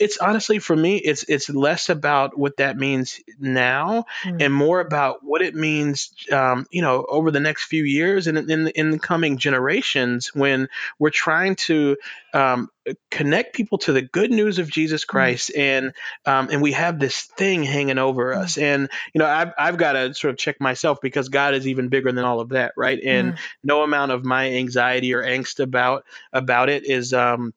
[0.00, 4.42] it's honestly for me it's it's less about what that means now mm.
[4.42, 8.38] and more about what it means um, you know over the next few years and
[8.38, 10.68] in, in, in the coming generations when
[10.98, 11.96] we're trying to
[12.34, 12.68] um,
[13.10, 15.08] connect people to the good news of Jesus mm.
[15.08, 15.92] Christ, and
[16.24, 18.38] um, and we have this thing hanging over mm.
[18.38, 18.58] us.
[18.58, 21.88] And you know, I've I've got to sort of check myself because God is even
[21.88, 23.00] bigger than all of that, right?
[23.02, 23.38] And mm.
[23.64, 27.52] no amount of my anxiety or angst about about it is um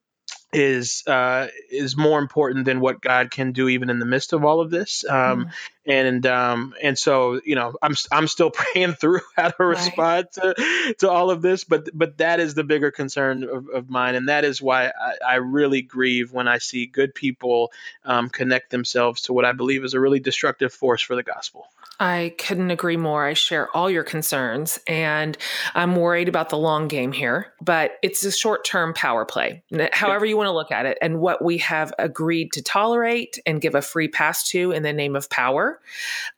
[0.52, 4.44] is uh, is more important than what God can do even in the midst of
[4.44, 5.04] all of this.
[5.08, 5.50] Um, mm.
[5.86, 10.56] And um, and so you know I'm I'm still praying through how to respond right.
[10.56, 14.14] to to all of this, but but that is the bigger concern of, of mine,
[14.14, 17.72] and that is why I, I really grieve when I see good people
[18.04, 21.66] um, connect themselves to what I believe is a really destructive force for the gospel.
[22.00, 23.26] I couldn't agree more.
[23.26, 25.36] I share all your concerns and
[25.74, 29.62] I'm worried about the long game here, but it's a short term power play,
[29.92, 30.96] however you want to look at it.
[31.02, 34.94] And what we have agreed to tolerate and give a free pass to in the
[34.94, 35.69] name of power,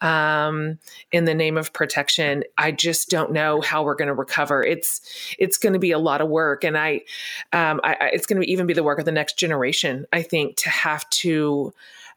[0.00, 0.78] um,
[1.10, 4.62] in the name of protection, I just don't know how we're going to recover.
[4.64, 5.00] It's,
[5.38, 6.64] it's going to be a lot of work.
[6.64, 7.02] And I,
[7.52, 10.56] um, I it's going to even be the work of the next generation, I think,
[10.58, 11.72] to have to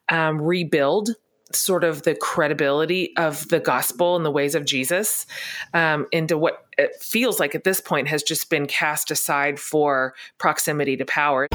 [0.10, 1.10] um, rebuild
[1.52, 5.26] sort of the credibility of the gospel and the ways of Jesus
[5.74, 10.14] um, into what it feels like at this point has just been cast aside for
[10.38, 11.48] proximity to power.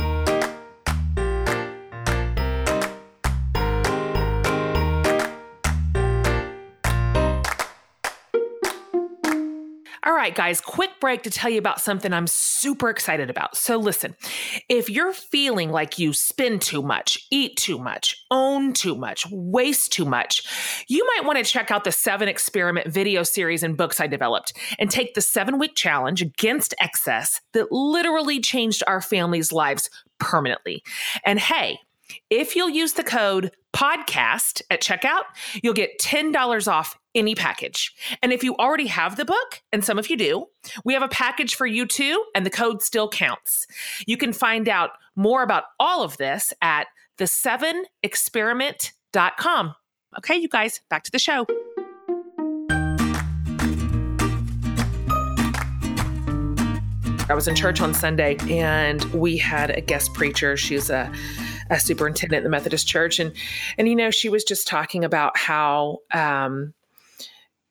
[10.20, 13.56] Right, guys, quick break to tell you about something I'm super excited about.
[13.56, 14.14] So, listen,
[14.68, 19.92] if you're feeling like you spend too much, eat too much, own too much, waste
[19.92, 20.42] too much,
[20.88, 24.52] you might want to check out the seven experiment video series and books I developed
[24.78, 30.82] and take the seven week challenge against excess that literally changed our family's lives permanently.
[31.24, 31.78] And hey,
[32.28, 35.22] if you'll use the code podcast at checkout,
[35.62, 37.94] you'll get $10 off any package.
[38.22, 40.46] And if you already have the book, and some of you do,
[40.84, 43.66] we have a package for you too, and the code still counts.
[44.06, 46.86] You can find out more about all of this at
[47.18, 49.74] the7experiment.com.
[50.18, 51.46] Okay, you guys, back to the show.
[57.28, 60.56] I was in church on Sunday and we had a guest preacher.
[60.56, 61.12] She's a
[61.70, 63.32] a superintendent in the Methodist Church, and
[63.78, 66.74] and you know she was just talking about how um,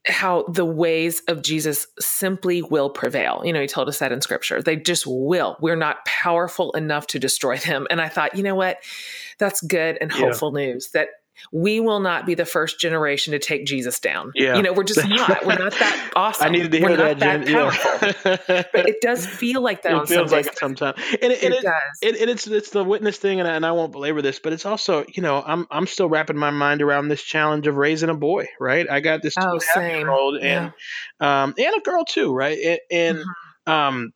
[0.09, 3.41] how the ways of Jesus simply will prevail.
[3.45, 4.61] You know, he told us that in scripture.
[4.61, 5.57] They just will.
[5.61, 7.87] We're not powerful enough to destroy them.
[7.89, 8.77] And I thought, you know what?
[9.37, 10.65] That's good and hopeful yeah.
[10.65, 11.09] news that
[11.51, 14.31] we will not be the first generation to take Jesus down.
[14.35, 14.55] Yeah.
[14.55, 15.45] You know, we're just not.
[15.45, 16.47] We're not that awesome.
[16.47, 17.47] I needed to hear we're that, Jen.
[17.47, 18.63] Yeah.
[18.73, 19.93] but it does feel like that.
[19.93, 20.97] It feels like it sometimes.
[21.21, 21.73] And it, and it, it does.
[22.03, 24.53] And, and, it's it's the witness thing, and I, and I won't belabor this, but
[24.53, 28.09] it's also you know I'm I'm still wrapping my mind around this challenge of raising
[28.09, 28.47] a boy.
[28.59, 28.89] Right.
[28.89, 30.73] I got this two oh, and a half year old and
[31.21, 31.43] yeah.
[31.43, 32.33] um and a girl too.
[32.33, 32.57] Right.
[32.59, 33.71] And, and mm-hmm.
[33.71, 34.13] um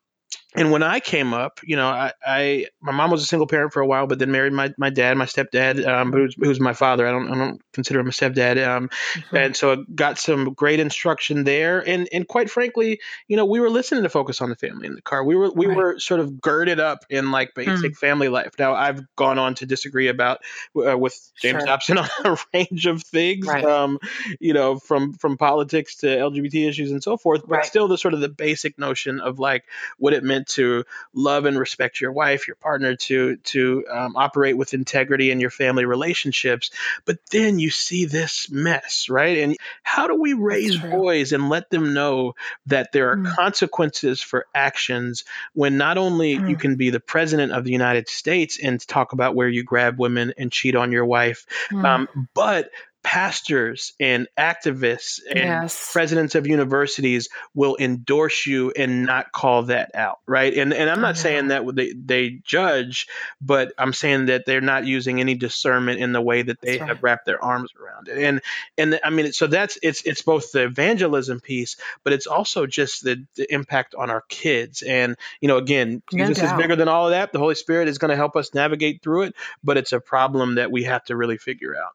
[0.56, 3.74] and when I came up, you know, I, I, my mom was a single parent
[3.74, 6.74] for a while, but then married my, my dad, my stepdad, um, who's, who's my
[6.74, 7.08] father.
[7.08, 8.66] I don't I don't consider him a stepdad.
[8.66, 9.36] Um, mm-hmm.
[9.36, 11.80] and so I got some great instruction there.
[11.80, 14.96] And and quite frankly, you know, we were listening to Focus on the Family in
[14.96, 15.24] the car.
[15.24, 15.78] We were we right.
[15.78, 17.98] were sort of girded up in like basic mm.
[17.98, 18.54] family life.
[18.60, 20.40] Now I've gone on to disagree about
[20.76, 21.66] uh, with James sure.
[21.66, 23.66] Dobson on a range of things, right.
[23.66, 24.00] um,
[24.40, 27.42] you know, from from politics to LGBT issues and so forth.
[27.42, 27.66] But right.
[27.66, 29.64] still, the sort of the basic notion of like
[29.98, 34.58] what it meant to love and respect your wife, your partner, to to um, operate
[34.58, 36.72] with integrity in your family relationships.
[37.06, 39.38] But then you see this mess, right?
[39.40, 42.36] And how do we raise boys and let them know
[42.68, 43.36] that there are mm.
[43.36, 46.50] consequences for actions when not only mm.
[46.50, 50.00] you can be the president of the United States and talk about where you grab
[50.00, 51.84] women and cheat on your wife, mm.
[51.84, 52.70] um, but
[53.04, 55.92] pastors and activists and yes.
[55.92, 60.54] presidents of universities will endorse you and not call that out right?
[60.54, 63.08] And and i'm not saying that they, they judge
[63.42, 67.04] but i'm saying that they're not using any discernment in the way that they have
[67.04, 68.24] wrapped their arms around it.
[68.24, 68.42] And
[68.78, 73.04] and i mean so that's it's it's both the evangelism piece but it's also just
[73.04, 74.82] the, the impact on our kids.
[74.82, 76.58] And you know again no jesus doubt.
[76.58, 77.34] is bigger than all of that.
[77.34, 80.56] The holy spirit is going to help us navigate through it but it's a problem
[80.56, 81.92] that we have to really figure out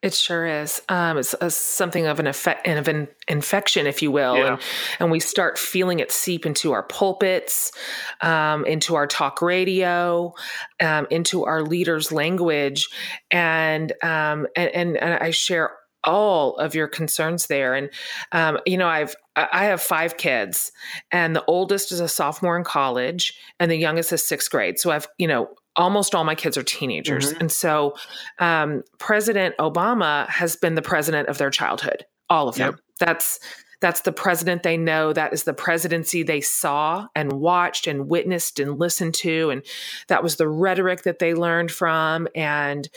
[0.00, 0.80] It sure is.
[0.88, 4.46] Um, it's a, something of an effect of an infection, if you will, yeah.
[4.46, 4.62] and,
[5.00, 7.72] and we start feeling it seep into our pulpits,
[8.20, 10.32] um, into our talk radio,
[10.80, 12.88] um, into our leaders' language,
[13.32, 15.72] and, um, and, and and I share
[16.04, 17.74] all of your concerns there.
[17.74, 17.90] And
[18.30, 20.70] um, you know, I've I have five kids,
[21.10, 24.78] and the oldest is a sophomore in college, and the youngest is sixth grade.
[24.78, 25.48] So I've you know
[25.78, 27.30] almost all my kids are teenagers.
[27.30, 27.40] Mm-hmm.
[27.40, 27.96] And so
[28.38, 32.78] um, President Obama has been the president of their childhood, all of them.
[32.98, 33.40] That's
[33.80, 35.12] that's the president they know.
[35.12, 39.50] That is the presidency they saw and watched and witnessed and listened to.
[39.50, 39.62] And
[40.08, 42.26] that was the rhetoric that they learned from.
[42.34, 42.88] And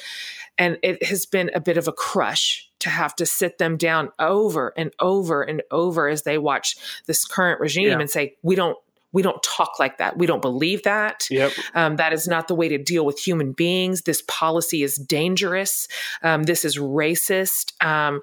[0.57, 4.09] and it has been a bit of a crush to have to sit them down
[4.17, 7.99] over and over and over as they watch this current regime yeah.
[7.99, 8.77] and say, we don't
[9.13, 10.17] we don't talk like that.
[10.17, 11.27] We don't believe that.
[11.29, 11.51] Yep.
[11.75, 14.03] Um, that is not the way to deal with human beings.
[14.03, 15.87] This policy is dangerous.
[16.23, 17.73] Um, this is racist.
[17.85, 18.21] Um,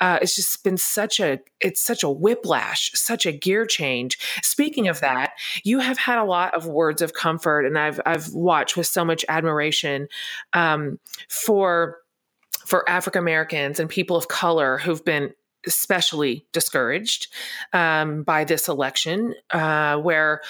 [0.00, 4.18] uh, it's just been such a it's such a whiplash, such a gear change.
[4.42, 5.32] Speaking of that,
[5.62, 9.04] you have had a lot of words of comfort, and I've I've watched with so
[9.04, 10.08] much admiration
[10.52, 11.98] um, for
[12.64, 15.32] for African Americans and people of color who've been
[15.66, 17.28] especially discouraged
[17.72, 20.40] um, by this election, uh, where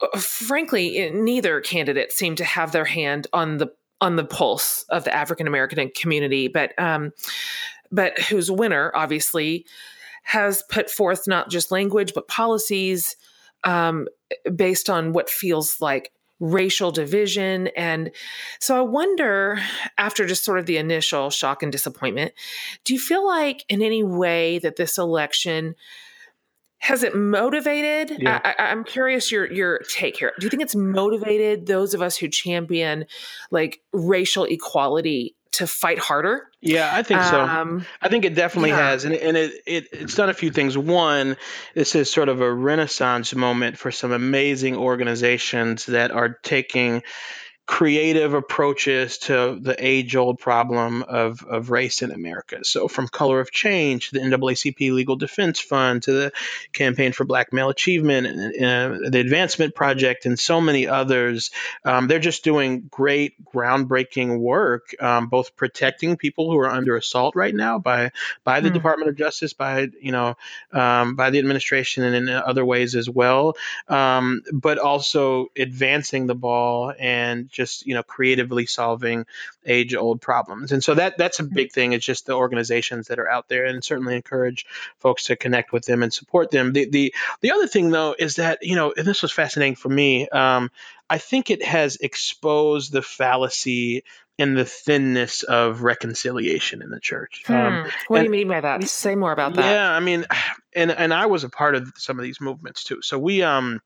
[0.00, 3.68] uh, frankly neither candidate seemed to have their hand on the
[4.00, 7.12] on the pulse of the African American community, but um,
[7.92, 9.66] but whose winner obviously
[10.22, 13.16] has put forth not just language but policies
[13.64, 14.06] um,
[14.54, 17.68] based on what feels like racial division.
[17.76, 18.10] And
[18.58, 19.60] so I wonder,
[19.98, 22.32] after just sort of the initial shock and disappointment,
[22.84, 25.74] do you feel like in any way that this election
[26.78, 28.22] has it motivated?
[28.22, 28.40] Yeah.
[28.42, 30.32] I, am curious your your take here.
[30.40, 33.04] Do you think it's motivated those of us who champion
[33.50, 36.48] like racial equality to fight harder?
[36.60, 37.40] Yeah, I think so.
[37.40, 38.90] Um, I think it definitely yeah.
[38.90, 40.76] has, and and it, it it's done a few things.
[40.76, 41.36] One,
[41.74, 47.02] this is sort of a renaissance moment for some amazing organizations that are taking
[47.70, 52.64] creative approaches to the age old problem of, of race in America.
[52.64, 56.32] So, from Color of Change to the NAACP Legal Defense Fund to the
[56.72, 61.52] Campaign for Black Male Achievement and uh, the Advancement Project and so many others,
[61.84, 67.36] um, they're just doing great, groundbreaking work, um, both protecting people who are under assault
[67.36, 68.10] right now by
[68.42, 68.74] by the mm.
[68.74, 70.36] Department of Justice, by you know,
[70.72, 73.54] um, by the administration, and in other ways as well,
[73.86, 79.26] um, but also advancing the ball and just you know creatively solving
[79.66, 83.18] age old problems and so that that's a big thing it's just the organizations that
[83.18, 84.64] are out there and certainly encourage
[84.98, 88.36] folks to connect with them and support them the the, the other thing though is
[88.36, 90.70] that you know and this was fascinating for me um,
[91.10, 94.02] i think it has exposed the fallacy
[94.38, 97.42] and the thinness of reconciliation in the church.
[97.46, 97.52] Hmm.
[97.52, 98.82] Um, what do you mean by that?
[98.88, 99.70] Say more about that.
[99.70, 100.24] Yeah, I mean,
[100.74, 103.02] and and I was a part of some of these movements too.
[103.02, 103.82] So we um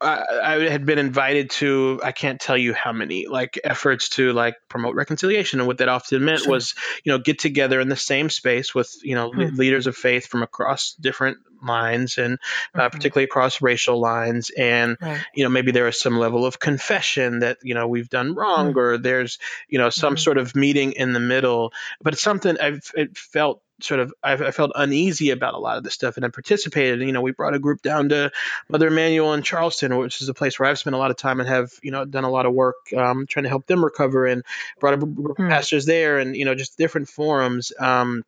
[0.00, 4.56] I, had been invited to I can't tell you how many like efforts to like
[4.68, 6.52] promote reconciliation and what that often meant sure.
[6.52, 6.74] was
[7.04, 9.54] you know get together in the same space with you know hmm.
[9.56, 12.38] leaders of faith from across different lines and
[12.74, 12.96] uh, mm-hmm.
[12.96, 15.22] particularly across racial lines and right.
[15.34, 18.70] you know maybe there is some level of confession that you know we've done wrong
[18.70, 18.78] mm-hmm.
[18.78, 20.20] or there's you know some mm-hmm.
[20.20, 21.72] sort of meeting in the middle
[22.02, 22.82] but it's something I've
[23.14, 26.28] felt sort of I, I, felt uneasy about a lot of this stuff and I
[26.28, 27.00] participated.
[27.00, 28.30] And, you know, we brought a group down to
[28.68, 31.40] Mother Emanuel in Charleston, which is a place where I've spent a lot of time
[31.40, 34.26] and have you know done a lot of work um, trying to help them recover,
[34.26, 34.44] and
[34.78, 35.48] brought a group of hmm.
[35.48, 37.72] pastors there, and you know just different forums.
[37.78, 38.24] Um,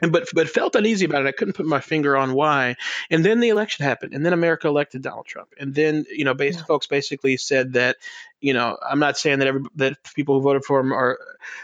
[0.00, 1.28] and but but felt uneasy about it.
[1.28, 2.76] I couldn't put my finger on why.
[3.10, 5.50] And then the election happened, and then America elected Donald Trump.
[5.58, 6.64] And then you know, base, yeah.
[6.64, 7.96] folks basically said that
[8.40, 11.18] you know, I'm not saying that every that people who voted for him are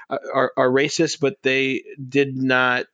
[0.09, 2.87] are, are racist, but they did not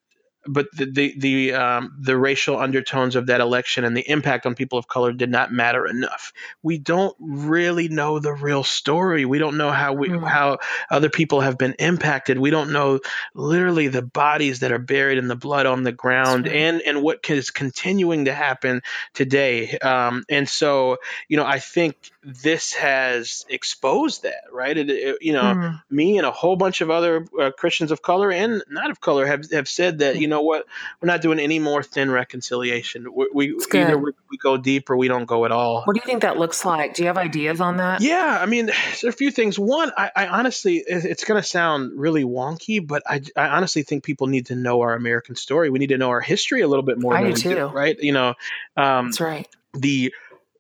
[0.47, 4.55] but the the the, um, the racial undertones of that election and the impact on
[4.55, 6.33] people of color did not matter enough.
[6.63, 9.25] We don't really know the real story.
[9.25, 10.27] We don't know how we mm.
[10.27, 10.59] how
[10.91, 12.39] other people have been impacted.
[12.39, 13.01] We don't know
[13.35, 16.57] literally the bodies that are buried in the blood on the ground right.
[16.57, 18.83] and and what is continuing to happen
[19.15, 19.77] today.
[19.79, 24.77] Um, and so you know I think this has exposed that right.
[24.77, 25.83] It, it, you know mm.
[25.91, 29.27] me and a whole bunch of other uh, Christians of color and not of color
[29.27, 30.67] have have said that you know know what?
[31.01, 33.07] We're not doing any more thin reconciliation.
[33.13, 35.83] We, we either we, we, go deep or we don't go at all.
[35.85, 36.95] What do you think that looks like?
[36.95, 38.01] Do you have ideas on that?
[38.01, 39.59] Yeah, I mean, there's a few things.
[39.59, 44.05] One, I, I honestly, it's going to sound really wonky, but I, I honestly think
[44.05, 45.71] people need to know our American story.
[45.71, 47.15] We need to know our history a little bit more.
[47.15, 47.55] I do too.
[47.55, 47.97] Do, right?
[47.99, 48.35] You know,
[48.77, 49.49] um, that's right.
[49.75, 50.13] The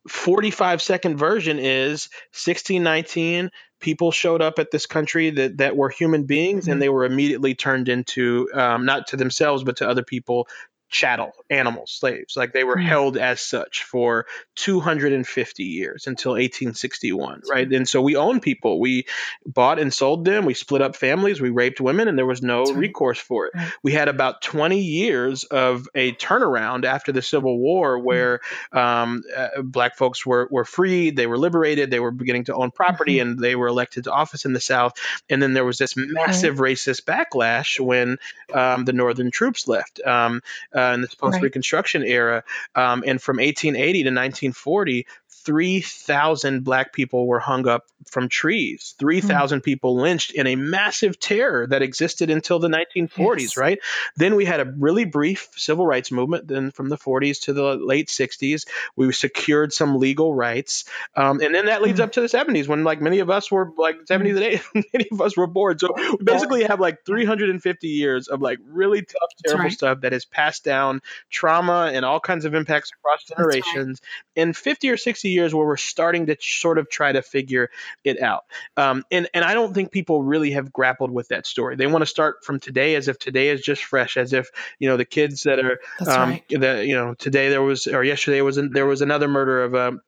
[0.08, 3.50] 45 second version is 1619
[3.80, 6.72] people showed up at this country that, that were human beings mm-hmm.
[6.72, 10.48] and they were immediately turned into um, not to themselves but to other people
[10.88, 12.36] chattel, animals, slaves.
[12.36, 12.86] Like they were mm-hmm.
[12.86, 14.26] held as such for
[14.56, 17.70] 250 years until 1861, right?
[17.70, 18.80] And so we owned people.
[18.80, 19.06] We
[19.44, 20.44] bought and sold them.
[20.44, 21.40] We split up families.
[21.40, 22.76] We raped women, and there was no right.
[22.76, 23.54] recourse for it.
[23.54, 23.72] Right.
[23.82, 28.40] We had about 20 years of a turnaround after the Civil War where
[28.72, 28.78] mm-hmm.
[28.78, 32.70] um, uh, black folks were, were freed, they were liberated, they were beginning to own
[32.70, 33.30] property, mm-hmm.
[33.30, 34.94] and they were elected to office in the South.
[35.28, 36.76] And then there was this massive right.
[36.76, 38.18] racist backlash when
[38.52, 40.00] um, the Northern troops left.
[40.04, 40.42] Um,
[40.74, 41.00] uh, in
[41.36, 42.10] post Reconstruction right.
[42.10, 42.44] era.
[42.74, 45.06] Um, and from 1880 to 1940,
[45.46, 49.64] 3,000 black people were hung up from trees, 3,000 mm.
[49.64, 53.56] people lynched in a massive terror that existed until the 1940s, yes.
[53.56, 53.78] right?
[54.16, 56.48] Then we had a really brief civil rights movement.
[56.48, 58.66] Then from the 40s to the late 60s,
[58.96, 60.84] we secured some legal rights.
[61.14, 62.04] Um, and then that leads mm.
[62.04, 65.06] up to the 70s when, like, many of us were like 70s and 80s, many
[65.12, 65.80] of us were bored.
[65.80, 69.72] So we basically have like 350 years of like really tough, terrible right.
[69.72, 74.00] stuff that has passed down trauma and all kinds of impacts across generations.
[74.36, 74.42] Right.
[74.42, 77.70] And 50 or 60 years where we're starting to sort of try to figure
[78.02, 78.44] it out.
[78.76, 81.76] Um, and and I don't think people really have grappled with that story.
[81.76, 84.88] They want to start from today as if today is just fresh, as if you
[84.88, 86.44] know the kids that are um, right.
[86.50, 90.00] that you know today there was or yesterday was there was another murder of a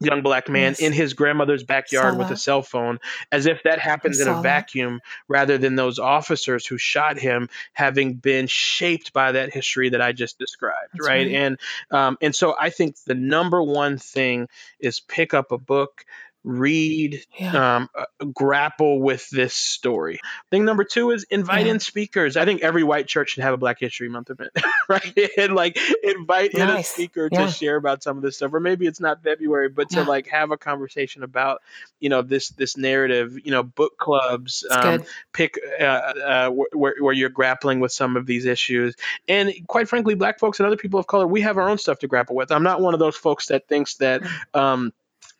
[0.00, 0.80] young black man yes.
[0.80, 2.98] in his grandmother's backyard with a cell phone
[3.30, 5.10] as if that happens in a vacuum that.
[5.28, 10.12] rather than those officers who shot him having been shaped by that history that I
[10.12, 11.08] just described right?
[11.08, 11.58] right, and
[11.90, 16.04] um, and so I think the number one thing is pick up a book
[16.44, 17.76] read, yeah.
[17.76, 20.20] um, uh, grapple with this story.
[20.50, 21.72] Thing number two is invite yeah.
[21.72, 22.36] in speakers.
[22.36, 24.50] I think every white church should have a Black History Month event,
[24.88, 25.18] right?
[25.38, 26.62] and like invite nice.
[26.62, 27.46] in a speaker yeah.
[27.46, 30.28] to share about some of this stuff, or maybe it's not February, but to like
[30.28, 31.62] have a conversation about,
[31.98, 33.38] you know, this this narrative.
[33.42, 38.26] You know, book clubs, um, pick uh, uh, where where you're grappling with some of
[38.26, 38.94] these issues,
[39.28, 42.00] and quite frankly, Black folks and other people of color, we have our own stuff
[42.00, 42.52] to grapple with.
[42.52, 44.22] I'm not one of those folks that thinks that.
[44.22, 44.60] Mm.
[44.60, 44.92] Um,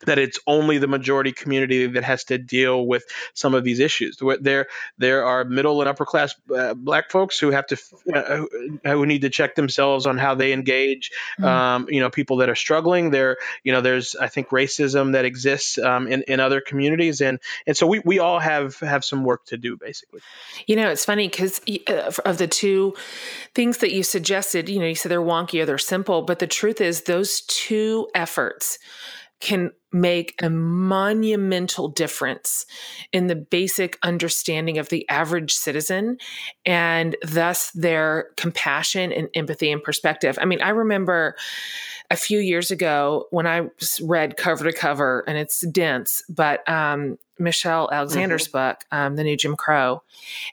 [0.05, 4.21] that it's only the majority community that has to deal with some of these issues.
[4.41, 7.77] There, there are middle and upper class uh, black folks who have to,
[8.13, 8.45] uh,
[8.83, 11.11] who need to check themselves on how they engage.
[11.39, 11.45] Mm-hmm.
[11.45, 13.11] Um, you know, people that are struggling.
[13.11, 17.39] There, you know, there's I think racism that exists um, in in other communities, and
[17.67, 20.21] and so we we all have have some work to do, basically.
[20.67, 22.93] You know, it's funny because uh, of the two
[23.53, 26.47] things that you suggested, you know, you said they're wonky or they're simple, but the
[26.47, 28.79] truth is those two efforts
[29.39, 32.65] can make a monumental difference
[33.13, 36.17] in the basic understanding of the average citizen
[36.65, 40.37] and thus their compassion and empathy and perspective.
[40.41, 41.35] I mean, I remember
[42.11, 43.67] a few years ago when I
[44.01, 48.57] read cover to cover, and it's dense, but um, Michelle Alexander's mm-hmm.
[48.57, 50.03] book, um, The New Jim Crow.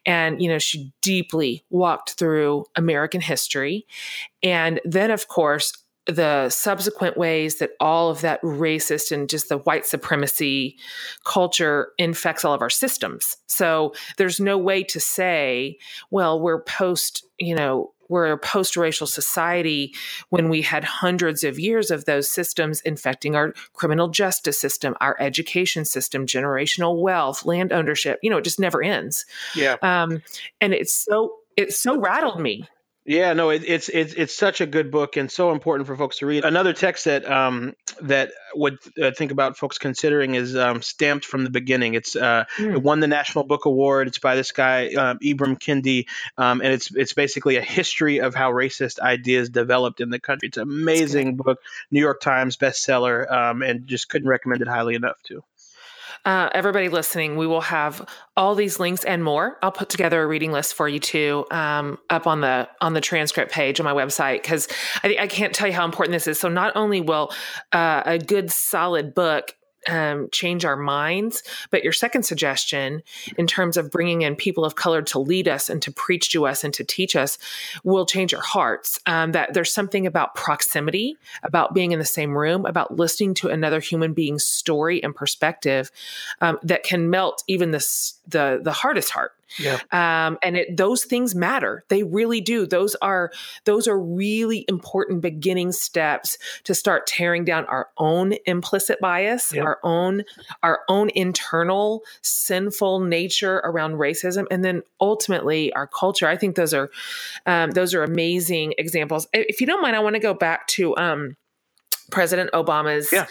[0.07, 3.87] And, you know, she deeply walked through American history.
[4.43, 5.73] And then, of course,
[6.07, 10.77] the subsequent ways that all of that racist and just the white supremacy
[11.25, 13.37] culture infects all of our systems.
[13.47, 15.79] So there's no way to say,
[16.11, 19.95] well, we're post, you know, we're a post racial society
[20.29, 25.17] when we had hundreds of years of those systems infecting our criminal justice system, our
[25.19, 28.19] education system, generational wealth, land ownership.
[28.23, 29.25] You know, it just never ends.
[29.55, 29.77] Yeah.
[29.81, 30.23] Um,
[30.61, 32.69] and it's so, it so rattled me
[33.05, 36.19] yeah, no, it, it's it's it's such a good book and so important for folks
[36.19, 36.45] to read.
[36.45, 41.43] Another text that um, that would uh, think about folks considering is um, "Stamped from
[41.43, 42.75] the Beginning." It's uh, mm.
[42.75, 44.07] it won the National Book Award.
[44.07, 46.07] It's by this guy um, Ibram Kendi,
[46.39, 50.47] um, and it's it's basically a history of how racist ideas developed in the country.
[50.49, 51.59] It's an amazing book,
[51.91, 55.43] New York Times bestseller, um, and just couldn't recommend it highly enough too.
[56.25, 59.59] Uh, everybody listening, we will have all these links and more.
[59.63, 63.01] I'll put together a reading list for you too, um, up on the on the
[63.01, 64.69] transcript page on my website because
[65.03, 66.39] I, think I can't tell you how important this is.
[66.39, 67.33] So not only will
[67.73, 69.55] uh, a good solid book
[69.89, 71.43] um, change our minds.
[71.71, 73.03] But your second suggestion,
[73.37, 76.47] in terms of bringing in people of color to lead us and to preach to
[76.47, 77.39] us and to teach us,
[77.85, 79.01] will change our hearts.
[79.07, 83.49] Um, that there's something about proximity, about being in the same room, about listening to
[83.49, 85.91] another human being's story and perspective
[86.41, 89.33] um, that can melt even this the the hardest heart.
[89.59, 89.79] Yeah.
[89.91, 91.85] Um, and it, those things matter.
[91.89, 92.67] They really do.
[92.67, 93.33] Those are
[93.65, 99.79] those are really important beginning steps to start tearing down our own implicit bias, our
[99.83, 100.25] own
[100.63, 106.29] our own internal sinful nature around racism, and then ultimately our culture.
[106.29, 106.91] I think those are
[107.47, 109.29] um, those are amazing examples.
[109.33, 111.37] If you don't mind, I want to go back to um,
[112.13, 113.27] President Obama's yeah.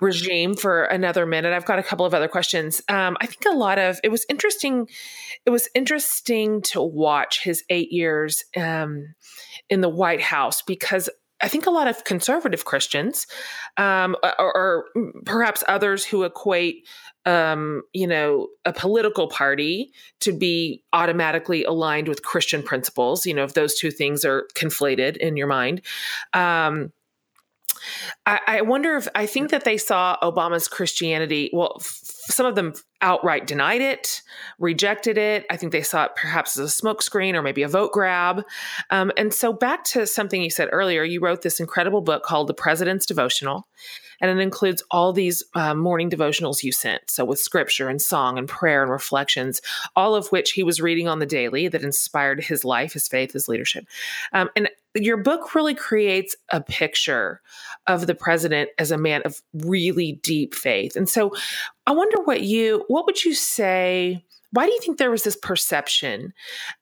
[0.00, 1.52] regime for another minute.
[1.52, 2.80] I've got a couple of other questions.
[2.88, 4.88] Um, I think a lot of it was interesting.
[5.44, 9.14] It was interesting to watch his eight years um,
[9.68, 11.08] in the White House because
[11.40, 13.26] I think a lot of conservative Christians,
[13.76, 14.84] um, or, or,
[15.24, 16.86] perhaps others who equate,
[17.26, 23.24] um, you know, a political party to be automatically aligned with Christian principles.
[23.24, 25.82] You know, if those two things are conflated in your mind.
[26.34, 26.92] Um,
[28.26, 31.50] I, I, wonder if I think that they saw Obama's Christianity.
[31.52, 34.22] Well, f- some of them outright denied it,
[34.58, 35.46] rejected it.
[35.50, 38.44] I think they saw it perhaps as a smokescreen or maybe a vote grab.
[38.90, 42.48] Um, and so, back to something you said earlier, you wrote this incredible book called
[42.48, 43.66] The President's Devotional
[44.20, 47.10] and it includes all these uh, morning devotionals you sent.
[47.10, 49.60] So, with scripture and song and prayer and reflections,
[49.96, 53.32] all of which he was reading on the daily that inspired his life, his faith,
[53.32, 53.86] his leadership.
[54.32, 57.40] Um, and your book really creates a picture
[57.86, 60.96] of the president as a man of really deep faith.
[60.96, 61.32] And so,
[61.86, 64.24] I wonder what you, what would you say?
[64.52, 66.32] Why do you think there was this perception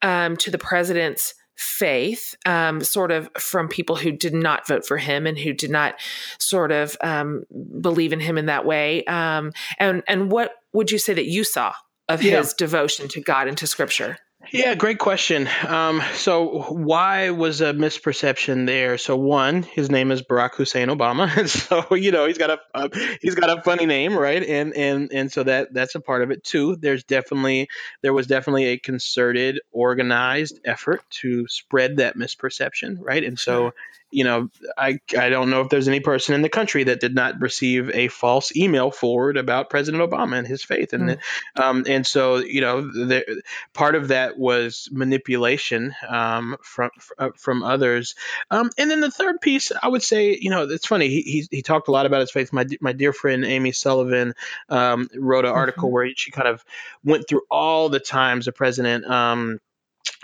[0.03, 4.99] um, to the president's faith, um, sort of from people who did not vote for
[4.99, 5.95] him and who did not
[6.39, 7.45] sort of um,
[7.81, 9.05] believe in him in that way.
[9.05, 11.73] Um, and and what would you say that you saw
[12.09, 12.39] of yeah.
[12.39, 14.19] his devotion to God and to Scripture?
[14.53, 15.49] Yeah, great question.
[15.67, 18.97] Um, so, why was a misperception there?
[18.97, 21.49] So, one, his name is Barack Hussein Obama,
[21.89, 22.91] so you know he's got a, a
[23.21, 24.43] he's got a funny name, right?
[24.43, 26.77] And and and so that that's a part of it too.
[26.77, 27.69] There's definitely
[28.03, 33.25] there was definitely a concerted, organized effort to spread that misperception, right?
[33.25, 33.73] And so
[34.11, 34.49] you know,
[34.79, 37.91] I I don't know if there's any person in the country that did not receive
[37.91, 41.19] a false email forward about President Obama and his faith, and mm.
[41.61, 43.43] um, and so you know, the,
[43.75, 48.15] part of that was manipulation um, from uh, from others,
[48.51, 51.09] um, and then the third piece, I would say, you know, it's funny.
[51.09, 52.53] He he, he talked a lot about his faith.
[52.53, 54.35] My my dear friend Amy Sullivan
[54.69, 55.95] um, wrote an article mm-hmm.
[55.95, 56.65] where she kind of
[57.05, 59.59] went through all the times the president um,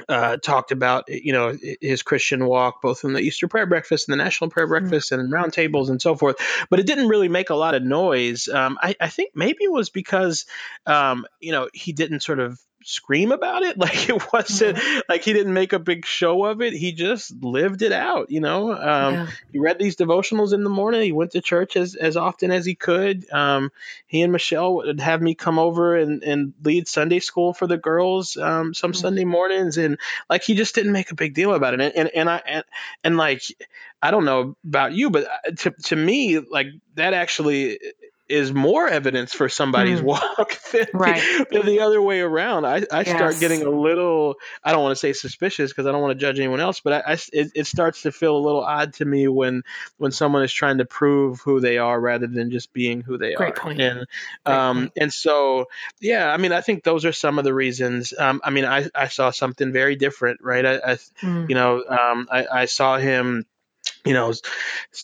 [0.09, 4.13] uh, talked about you know his Christian walk, both in the Easter prayer breakfast and
[4.13, 4.89] the National Prayer mm-hmm.
[4.89, 5.21] Breakfast mm-hmm.
[5.21, 6.37] and roundtables and so forth.
[6.71, 8.49] But it didn't really make a lot of noise.
[8.49, 10.47] Um, I, I, think maybe it was because
[10.87, 13.77] um, you know he didn't sort of scream about it.
[13.83, 14.79] Like it wasn't
[15.09, 16.73] like he didn't make a big show of it.
[16.73, 18.71] He just lived it out, you know.
[18.71, 19.27] Um, yeah.
[19.51, 21.03] He read these devotionals in the morning.
[21.03, 23.29] He went to church as, as often as he could.
[23.33, 23.73] Um,
[24.07, 27.77] he and Michelle would have me come over and, and lead Sunday school for the
[27.77, 29.01] girls um, some mm-hmm.
[29.01, 29.99] Sunday mornings, and
[30.31, 31.81] like he just didn't make a big deal about it.
[31.81, 32.65] And and, and I and,
[33.03, 33.43] and like
[34.01, 37.79] I don't know about you, but uh, to to me like that actually
[38.33, 40.05] is more evidence for somebody's mm.
[40.05, 41.21] walk than, right.
[41.21, 42.65] the, than, the, other way around.
[42.65, 43.11] I, I yes.
[43.11, 46.21] start getting a little, I don't want to say suspicious because I don't want to
[46.21, 49.05] judge anyone else, but I, I it, it, starts to feel a little odd to
[49.05, 49.63] me when
[49.99, 53.35] when someone is trying to prove who they are rather than just being who they
[53.35, 53.63] Great are.
[53.63, 53.81] Point.
[53.81, 54.07] And
[54.47, 54.93] um, point.
[54.97, 55.67] and so
[56.01, 58.15] yeah, I mean, I think those are some of the reasons.
[58.19, 60.65] Um, I mean, I, I saw something very different, right?
[60.65, 61.49] I, I mm.
[61.51, 63.45] you know, um, I, I saw him
[64.05, 64.33] you know,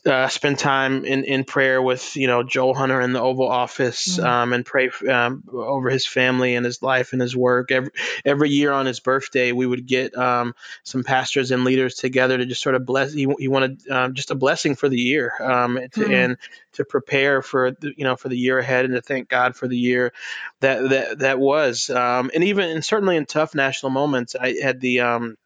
[0.06, 4.16] uh, spend time in, in prayer with, you know, Joel Hunter in the Oval Office
[4.18, 4.26] mm-hmm.
[4.26, 7.70] um, and pray um, over his family and his life and his work.
[7.70, 7.90] Every,
[8.24, 12.44] every year on his birthday, we would get um, some pastors and leaders together to
[12.44, 13.12] just sort of bless.
[13.12, 16.12] He, he wanted um, just a blessing for the year um, to, mm-hmm.
[16.12, 16.36] and
[16.72, 19.68] to prepare for, the, you know, for the year ahead and to thank God for
[19.68, 20.12] the year
[20.58, 21.88] that, that, that was.
[21.88, 25.36] Um, and even, and certainly in tough national moments, I had the,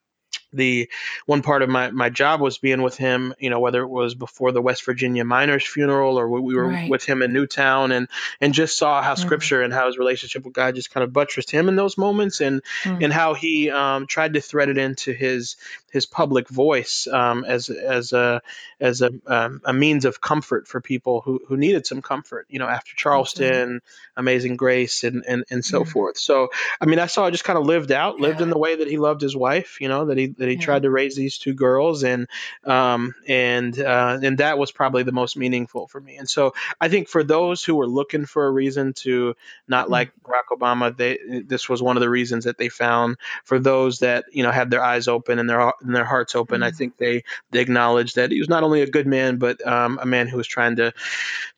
[0.53, 0.89] the
[1.27, 4.15] one part of my, my job was being with him, you know, whether it was
[4.15, 6.91] before the West Virginia miners funeral or we were right.
[6.91, 8.09] with him in Newtown and,
[8.41, 9.19] and just saw how mm.
[9.19, 12.41] scripture and how his relationship with God just kind of buttressed him in those moments
[12.41, 13.03] and, mm.
[13.03, 15.57] and how he um, tried to thread it into his,
[15.91, 18.43] his public voice um, as, as a,
[18.81, 22.59] as a, um, a means of comfort for people who, who needed some comfort, you
[22.59, 23.81] know, after Charleston,
[24.17, 25.89] Amazing Grace and, and, and so mm.
[25.89, 26.19] forth.
[26.19, 26.49] So,
[26.81, 28.45] I mean, I saw it just kind of lived out, lived yeah.
[28.45, 30.61] in the way that he loved his wife, you know, that he, that he yeah.
[30.61, 32.29] tried to raise these two girls, and
[32.65, 36.17] um, and uh, and that was probably the most meaningful for me.
[36.17, 39.35] And so I think for those who were looking for a reason to
[39.69, 39.93] not mm-hmm.
[39.93, 43.17] like Barack Obama, they this was one of the reasons that they found.
[43.45, 46.57] For those that you know had their eyes open and their and their hearts open,
[46.57, 46.65] mm-hmm.
[46.65, 47.23] I think they
[47.53, 50.37] they acknowledged that he was not only a good man, but um, a man who
[50.37, 50.93] was trying to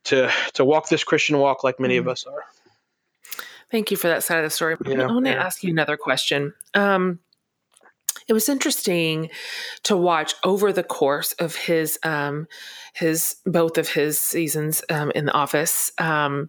[0.05, 2.09] to to walk this Christian walk like many mm-hmm.
[2.09, 2.45] of us are.
[3.70, 4.76] Thank you for that side of the story.
[4.87, 5.45] Yeah, I want to yeah.
[5.45, 6.55] ask you another question.
[6.74, 7.18] Um,
[8.28, 9.30] it was interesting
[9.84, 12.46] to watch over the course of his um,
[12.94, 16.48] his both of his seasons um, in the office um,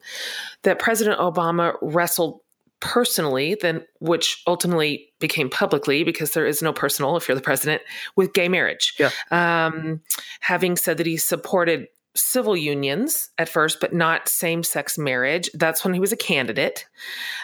[0.63, 2.39] that President Obama wrestled
[2.81, 7.81] personally then which ultimately became publicly because there is no personal if you're the president
[8.15, 9.09] with gay marriage yeah.
[9.31, 10.01] um,
[10.41, 15.49] having said that he supported civil unions at first, but not same sex marriage.
[15.53, 16.87] That's when he was a candidate.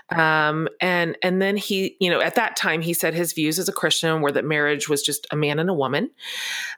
[0.09, 3.69] Um, and and then he, you know, at that time he said his views as
[3.69, 6.09] a Christian were that marriage was just a man and a woman.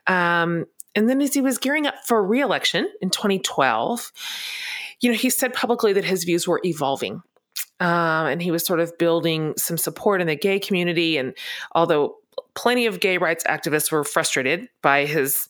[0.07, 0.65] Um,
[0.95, 4.11] and then as he was gearing up for reelection in 2012,
[5.01, 7.21] you know, he said publicly that his views were evolving.
[7.79, 11.17] Um, and he was sort of building some support in the gay community.
[11.17, 11.33] And
[11.73, 12.15] although
[12.55, 15.47] plenty of gay rights activists were frustrated by his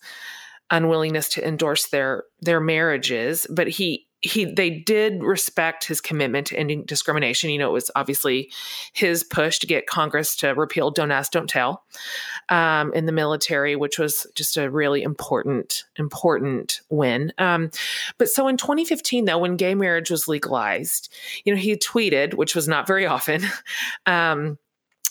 [0.73, 6.57] unwillingness to endorse their their marriages, but he he they did respect his commitment to
[6.57, 7.51] ending discrimination.
[7.51, 8.51] You know, it was obviously
[8.93, 11.83] his push to get Congress to repeal "Don't Ask, Don't Tell"
[12.49, 17.33] um, in the military, which was just a really important important win.
[17.37, 17.69] Um,
[18.17, 21.13] but so in 2015, though, when gay marriage was legalized,
[21.45, 23.43] you know, he tweeted, which was not very often.
[24.05, 24.57] Um,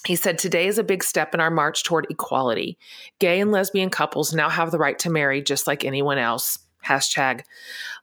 [0.07, 2.79] he said, Today is a big step in our march toward equality.
[3.19, 6.59] Gay and lesbian couples now have the right to marry just like anyone else.
[6.85, 7.43] Hashtag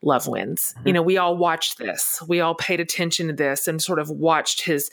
[0.01, 0.73] love wins.
[0.77, 0.87] Mm-hmm.
[0.87, 2.23] You know, we all watched this.
[2.27, 4.89] We all paid attention to this and sort of watched his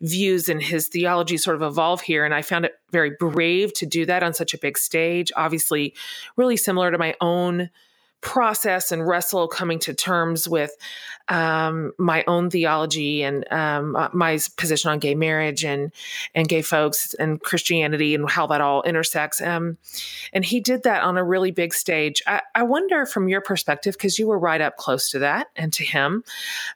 [0.00, 2.24] views and his theology sort of evolve here.
[2.24, 5.32] And I found it very brave to do that on such a big stage.
[5.34, 5.94] Obviously,
[6.36, 7.70] really similar to my own
[8.20, 10.76] process and wrestle coming to terms with
[11.28, 15.92] um, my own theology and um, uh, my position on gay marriage and
[16.34, 19.40] and gay folks and Christianity and how that all intersects.
[19.40, 19.76] Um,
[20.32, 22.22] and he did that on a really big stage.
[22.26, 25.72] I, I wonder, from your perspective, because you were right up close to that and
[25.74, 26.24] to him,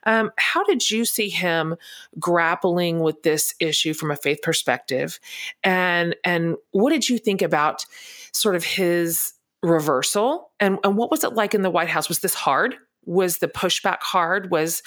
[0.03, 1.75] um, how did you see him
[2.19, 5.19] grappling with this issue from a faith perspective,
[5.63, 7.85] and and what did you think about
[8.33, 9.33] sort of his
[9.63, 10.51] reversal.
[10.59, 12.09] And and what was it like in the white house?
[12.09, 12.75] Was this hard?
[13.05, 14.51] Was the pushback hard?
[14.51, 14.81] Was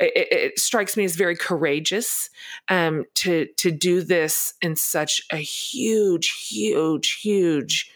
[0.00, 2.30] it, it strikes me as very courageous
[2.68, 7.90] um, to to do this in such a huge huge huge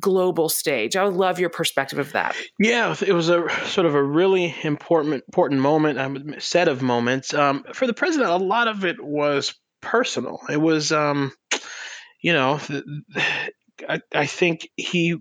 [0.00, 0.96] global stage.
[0.96, 2.34] I would love your perspective of that.
[2.58, 7.34] Yeah it was a sort of a really important important moment um, set of moments.
[7.34, 10.40] Um, for the president a lot of it was personal.
[10.48, 11.32] It was um,
[12.20, 12.58] you know
[13.88, 15.18] I, I think he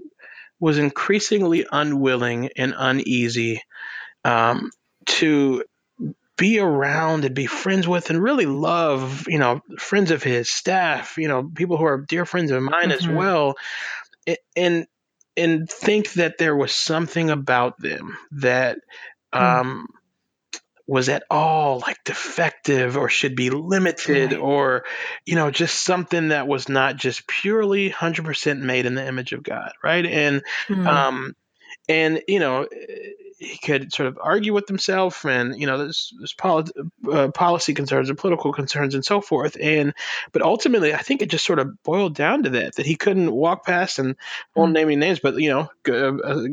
[0.61, 3.61] was increasingly unwilling and uneasy
[4.23, 4.69] um,
[5.05, 5.65] to
[6.37, 11.17] be around and be friends with and really love, you know, friends of his staff,
[11.17, 12.91] you know, people who are dear friends of mine mm-hmm.
[12.91, 13.55] as well,
[14.55, 14.87] and
[15.35, 18.77] and think that there was something about them that
[19.33, 19.41] mm.
[19.41, 19.87] um,
[20.91, 24.41] was at all like defective or should be limited right.
[24.41, 24.83] or
[25.25, 29.41] you know just something that was not just purely 100% made in the image of
[29.41, 30.85] God right and mm.
[30.85, 31.33] um
[31.87, 32.67] and you know
[33.41, 36.35] he could sort of argue with himself and you know there's, there's
[37.11, 39.95] uh, policy concerns and political concerns and so forth and
[40.31, 43.31] but ultimately i think it just sort of boiled down to that that he couldn't
[43.31, 44.15] walk past and
[44.55, 44.75] won't mm.
[44.75, 46.47] name any names but you know uh, uh,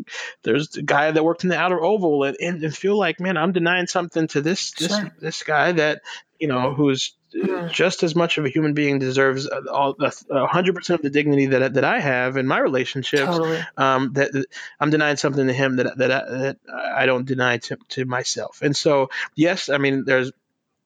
[0.45, 3.37] there's a guy that worked in the outer oval and, and, and feel like man
[3.37, 5.15] i'm denying something to this this sure.
[5.21, 6.01] this guy that
[6.39, 7.71] you know who's Mm.
[7.71, 9.95] just as much of a human being deserves all
[10.33, 13.25] hundred percent of the dignity that that I have in my relationships.
[13.25, 13.61] Totally.
[13.77, 14.47] Um, that, that,
[14.81, 18.61] I'm denying something to him that that I, that I don't deny to, to myself.
[18.63, 20.33] And so, yes, I mean, there's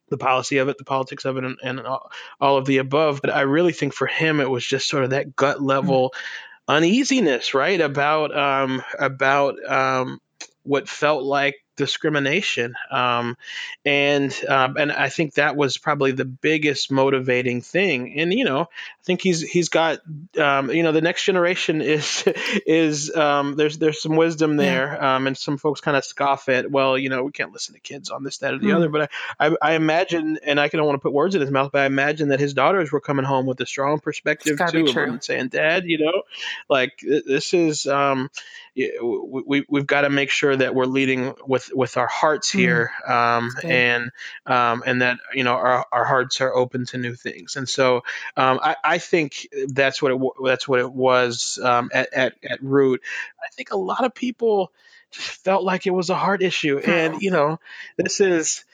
[0.08, 3.20] the policy of it, the politics of it, and, and all, all, of the above.
[3.20, 6.74] But I really think for him, it was just sort of that gut level mm-hmm.
[6.74, 7.80] uneasiness, right?
[7.80, 10.20] About um, about um,
[10.64, 13.36] what felt like discrimination um,
[13.84, 18.18] and um, and I think that was probably the biggest motivating thing.
[18.18, 18.68] And you know
[19.02, 19.98] I think he's he's got
[20.38, 22.22] um, you know the next generation is
[22.66, 25.16] is um, there's there's some wisdom there yeah.
[25.16, 27.80] Um, and some folks kind of scoff at well you know we can't listen to
[27.80, 28.76] kids on this that or the mm.
[28.76, 31.50] other but I, I, I imagine and I don't want to put words in his
[31.50, 34.86] mouth but I imagine that his daughters were coming home with a strong perspective too
[34.96, 36.22] and saying dad you know
[36.68, 38.30] like this is um,
[38.74, 42.58] we, we've got to make sure that we're leading with with our hearts hmm.
[42.58, 44.10] here um, and
[44.46, 48.02] um, and that you know our, our hearts are open to new things and so
[48.36, 52.62] um, I, I think that's what it that's what it was um, at, at, at
[52.62, 53.00] root
[53.40, 54.70] I think a lot of people
[55.10, 57.58] just felt like it was a heart issue and you know
[57.96, 58.64] this is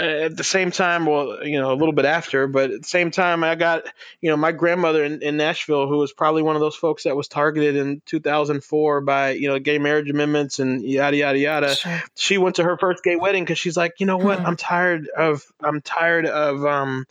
[0.00, 3.12] at the same time, well, you know, a little bit after, but at the same
[3.12, 3.84] time, I got,
[4.20, 7.14] you know, my grandmother in, in Nashville, who was probably one of those folks that
[7.14, 11.76] was targeted in 2004 by, you know, gay marriage amendments and yada yada yada.
[11.76, 12.02] Sure.
[12.16, 14.46] She went to her first gay wedding because she's like, you know what, hmm.
[14.46, 17.06] I'm tired of, I'm tired of, um,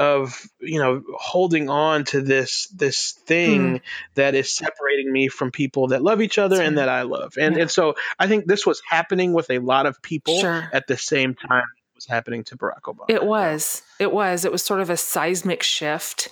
[0.00, 3.80] of you know holding on to this this thing mm.
[4.14, 7.34] that is separating me from people that love each other and that I love.
[7.38, 7.62] And yeah.
[7.62, 10.68] and so I think this was happening with a lot of people sure.
[10.72, 11.64] at the same time
[12.00, 13.04] was happening to Barack Obama.
[13.08, 13.82] It was.
[13.98, 14.46] It was.
[14.46, 16.28] It was sort of a seismic shift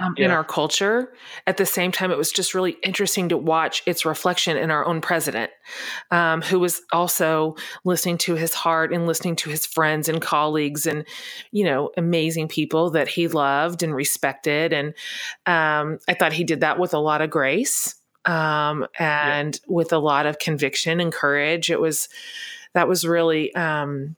[0.00, 0.26] um, yeah.
[0.26, 1.12] in our culture.
[1.46, 4.84] At the same time, it was just really interesting to watch its reflection in our
[4.84, 5.50] own president,
[6.10, 10.86] um, who was also listening to his heart and listening to his friends and colleagues
[10.86, 11.06] and,
[11.52, 14.72] you know, amazing people that he loved and respected.
[14.72, 14.88] And
[15.46, 19.74] um, I thought he did that with a lot of grace um, and yeah.
[19.74, 21.70] with a lot of conviction and courage.
[21.70, 22.08] It was,
[22.72, 24.16] that was really, um,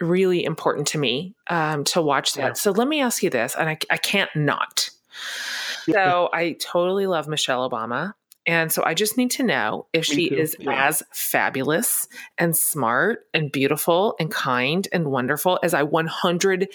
[0.00, 2.42] really important to me um, to watch that.
[2.42, 2.52] Yeah.
[2.54, 4.90] So let me ask you this, and I, I can't not.
[5.90, 8.14] So I totally love Michelle Obama.
[8.46, 10.86] And so I just need to know if she is yeah.
[10.88, 16.68] as fabulous and smart and beautiful and kind and wonderful as I 100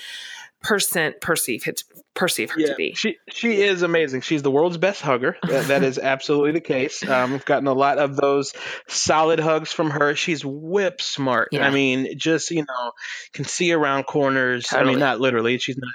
[0.62, 1.84] percent perceive it
[2.16, 2.94] perceive her yeah, to be.
[2.94, 4.22] She she is amazing.
[4.22, 5.38] She's the world's best hugger.
[5.48, 7.08] that, that is absolutely the case.
[7.08, 8.54] Um, we've gotten a lot of those
[8.88, 10.16] solid hugs from her.
[10.16, 11.50] She's whip smart.
[11.52, 11.68] Yeah.
[11.68, 12.92] I mean, just you know,
[13.34, 14.68] can see around corners.
[14.68, 14.90] Totally.
[14.90, 15.58] I mean, not literally.
[15.58, 15.94] She's not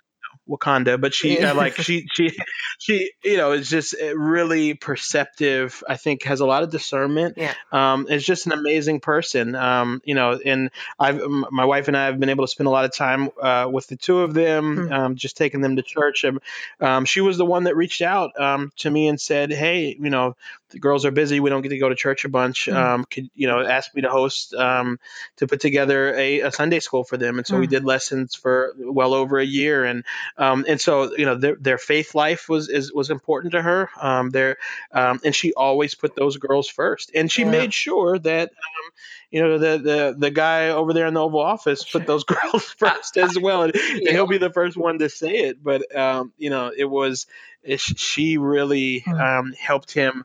[0.49, 2.37] Wakanda, but she uh, like she she
[2.79, 5.83] she you know is just uh, really perceptive.
[5.89, 7.35] I think has a lot of discernment.
[7.37, 7.55] Yeah.
[7.71, 9.55] Um, is just an amazing person.
[9.55, 12.71] Um, you know, and I've my wife and I have been able to spend a
[12.71, 14.93] lot of time uh, with the two of them, mm-hmm.
[14.93, 16.25] um, just taking them to church.
[16.25, 16.41] And
[16.81, 20.11] um, she was the one that reached out um, to me and said, "Hey, you
[20.11, 20.35] know,
[20.71, 21.41] the girls are busy.
[21.41, 22.67] We don't get to go to church a bunch.
[22.67, 22.75] Mm.
[22.75, 24.99] Um, could you know ask me to host um,
[25.37, 27.39] to put together a, a, Sunday school for them?
[27.39, 27.61] And so mm.
[27.61, 30.05] we did lessons for well over a year, and
[30.39, 33.91] um, and so you know their, their faith life was is, was important to her.
[34.01, 34.57] Um, there,
[34.93, 37.51] um, and she always put those girls first, and she yeah.
[37.51, 38.91] made sure that um,
[39.31, 42.65] you know the the the guy over there in the Oval Office put those girls
[42.79, 44.13] first as well, and, yeah.
[44.13, 45.63] he'll be the first one to say it.
[45.63, 47.27] But um, you know, it was
[47.65, 49.21] it, she really mm.
[49.21, 50.25] um, helped him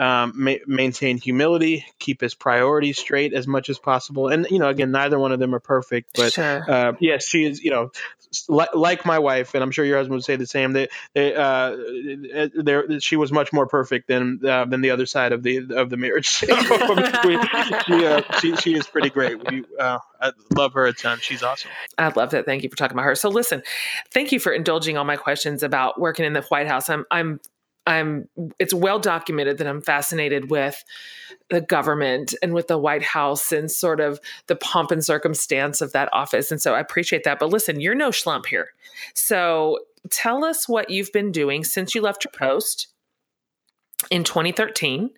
[0.00, 4.28] um, ma- maintain humility, keep his priorities straight as much as possible.
[4.28, 6.64] And you know, again, neither one of them are perfect, but sure.
[6.68, 7.62] uh, yes, she is.
[7.62, 7.92] You know,
[8.48, 10.72] li- like my wife, and I'm sure your husband would say the same.
[10.72, 11.76] They, they, uh,
[12.54, 15.90] there, she was much more perfect than uh, than the other side of the of
[15.90, 16.28] the marriage.
[17.86, 19.50] she, uh, she, she is pretty great.
[19.50, 21.18] We, uh, I love her a ton.
[21.20, 21.70] She's awesome.
[21.98, 22.46] I love that.
[22.46, 23.14] Thank you for talking about her.
[23.14, 23.62] So listen,
[24.12, 26.88] thank you for indulging all my questions about working in the White House.
[26.88, 27.40] I'm I'm
[27.90, 28.28] I'm
[28.58, 30.84] it's well documented that I'm fascinated with
[31.50, 35.92] the government and with the White House and sort of the pomp and circumstance of
[35.92, 36.52] that office.
[36.52, 37.40] And so I appreciate that.
[37.40, 38.68] But listen, you're no schlump here.
[39.14, 39.80] So
[40.10, 42.86] tell us what you've been doing since you left your post
[44.10, 45.10] in 2013.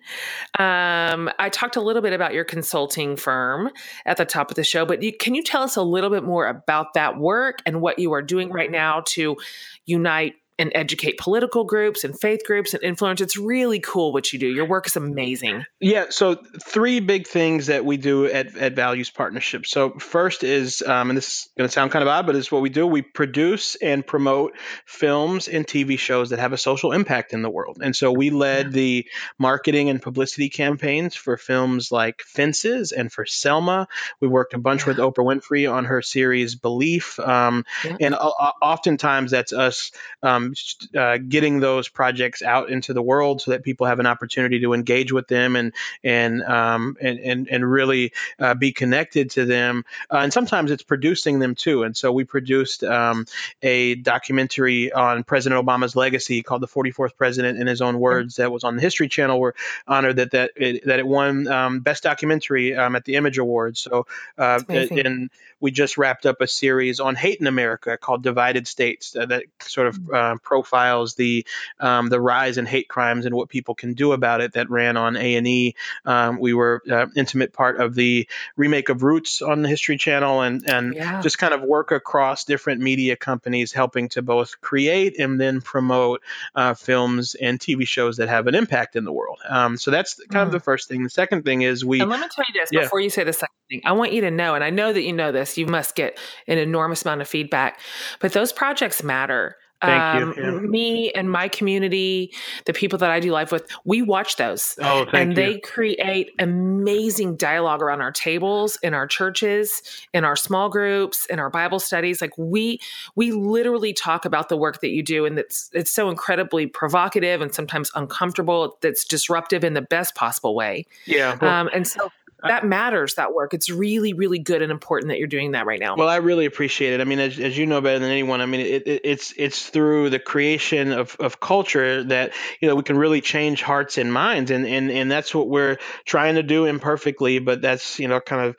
[0.59, 3.69] Um, I talked a little bit about your consulting firm
[4.05, 6.23] at the top of the show, but you, can you tell us a little bit
[6.23, 9.37] more about that work and what you are doing right now to
[9.85, 13.21] unite and educate political groups and faith groups and influence.
[13.21, 14.47] It's really cool what you do.
[14.47, 15.65] Your work is amazing.
[15.79, 16.05] Yeah.
[16.09, 19.65] So three big things that we do at, at Values Partnership.
[19.65, 22.51] So first is, um, and this is going to sound kind of odd, but it's
[22.51, 22.85] what we do.
[22.85, 24.53] We produce and promote
[24.85, 27.79] films and TV shows that have a social impact in the world.
[27.81, 29.07] And so we led the
[29.39, 33.87] marketing and publicity campaigns for films like Fences and for Selma.
[34.21, 34.89] We worked a bunch yeah.
[34.89, 37.19] with Oprah Winfrey on her series Belief.
[37.19, 37.97] Um, yeah.
[37.99, 38.29] And uh,
[38.61, 39.91] oftentimes that's us
[40.21, 40.53] um, um,
[40.95, 44.73] uh, getting those projects out into the world so that people have an opportunity to
[44.73, 45.73] engage with them and
[46.03, 49.83] and um, and, and, and really uh, be connected to them.
[50.11, 51.83] Uh, and sometimes it's producing them too.
[51.83, 53.25] And so we produced um,
[53.61, 58.51] a documentary on President Obama's legacy called "The 44th President," in his own words, that
[58.51, 59.39] was on the History Channel.
[59.39, 59.53] We're
[59.87, 63.79] honored that that it, that it won um, Best Documentary um, at the Image Awards.
[63.79, 65.29] So uh, and
[65.59, 69.87] we just wrapped up a series on hate in America called "Divided States" that sort
[69.87, 71.45] of profiles the
[71.79, 74.53] um, the rise in hate crimes and what people can do about it.
[74.53, 75.75] That ran on A and E.
[76.05, 80.41] Um, we were uh, intimate part of the remake of Roots on the History Channel,
[80.41, 81.21] and and yeah.
[81.21, 86.21] just kind of work across different media companies, helping to both create and then promote
[86.55, 89.39] uh, films and TV shows that have an impact in the world.
[89.47, 90.41] Um, so that's kind mm.
[90.41, 90.53] of hmm.
[90.53, 91.03] the first thing.
[91.03, 92.01] The second thing is we.
[92.01, 92.81] And let me tell you this yeah.
[92.81, 93.81] before you say the second thing.
[93.85, 95.57] I want you to know, and I know that you know this.
[95.57, 96.17] You must get
[96.47, 97.79] an enormous amount of feedback,
[98.19, 99.57] but those projects matter.
[99.83, 100.43] Thank um, you.
[100.43, 100.59] Yeah.
[100.59, 102.33] Me and my community,
[102.65, 104.75] the people that I do life with, we watch those.
[104.81, 105.35] Oh, and you.
[105.35, 109.81] they create amazing dialogue around our tables, in our churches,
[110.13, 112.21] in our small groups, in our Bible studies.
[112.21, 112.79] Like we
[113.15, 117.41] we literally talk about the work that you do, and it's it's so incredibly provocative
[117.41, 118.77] and sometimes uncomfortable.
[118.81, 120.85] That's disruptive in the best possible way.
[121.05, 121.37] Yeah.
[121.41, 122.09] Well, um, and so
[122.43, 123.15] that matters.
[123.15, 123.53] That work.
[123.53, 125.95] It's really, really good and important that you're doing that right now.
[125.95, 127.01] Well, I really appreciate it.
[127.01, 129.69] I mean, as, as you know better than anyone, I mean, it, it, it's it's
[129.69, 134.11] through the creation of, of culture that you know we can really change hearts and
[134.11, 138.19] minds, and and and that's what we're trying to do imperfectly, but that's you know
[138.19, 138.55] kind of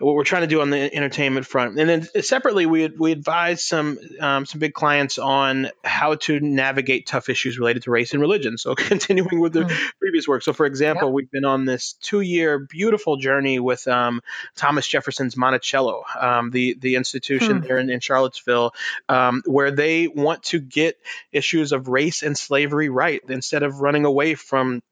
[0.00, 1.78] what we're trying to do on the entertainment front.
[1.78, 7.06] And then separately, we we advise some um, some big clients on how to navigate
[7.06, 8.56] tough issues related to race and religion.
[8.56, 9.90] So continuing with the mm.
[9.98, 10.42] previous work.
[10.42, 11.14] So for example, yep.
[11.14, 14.22] we've been on this two year beautiful journey with um,
[14.56, 17.68] Thomas Jefferson's Monticello, um, the the institution mm.
[17.68, 18.72] there in, in Charlottesville,
[19.08, 20.96] um, where they want to get
[21.30, 24.82] issues of race and slavery right instead of running away from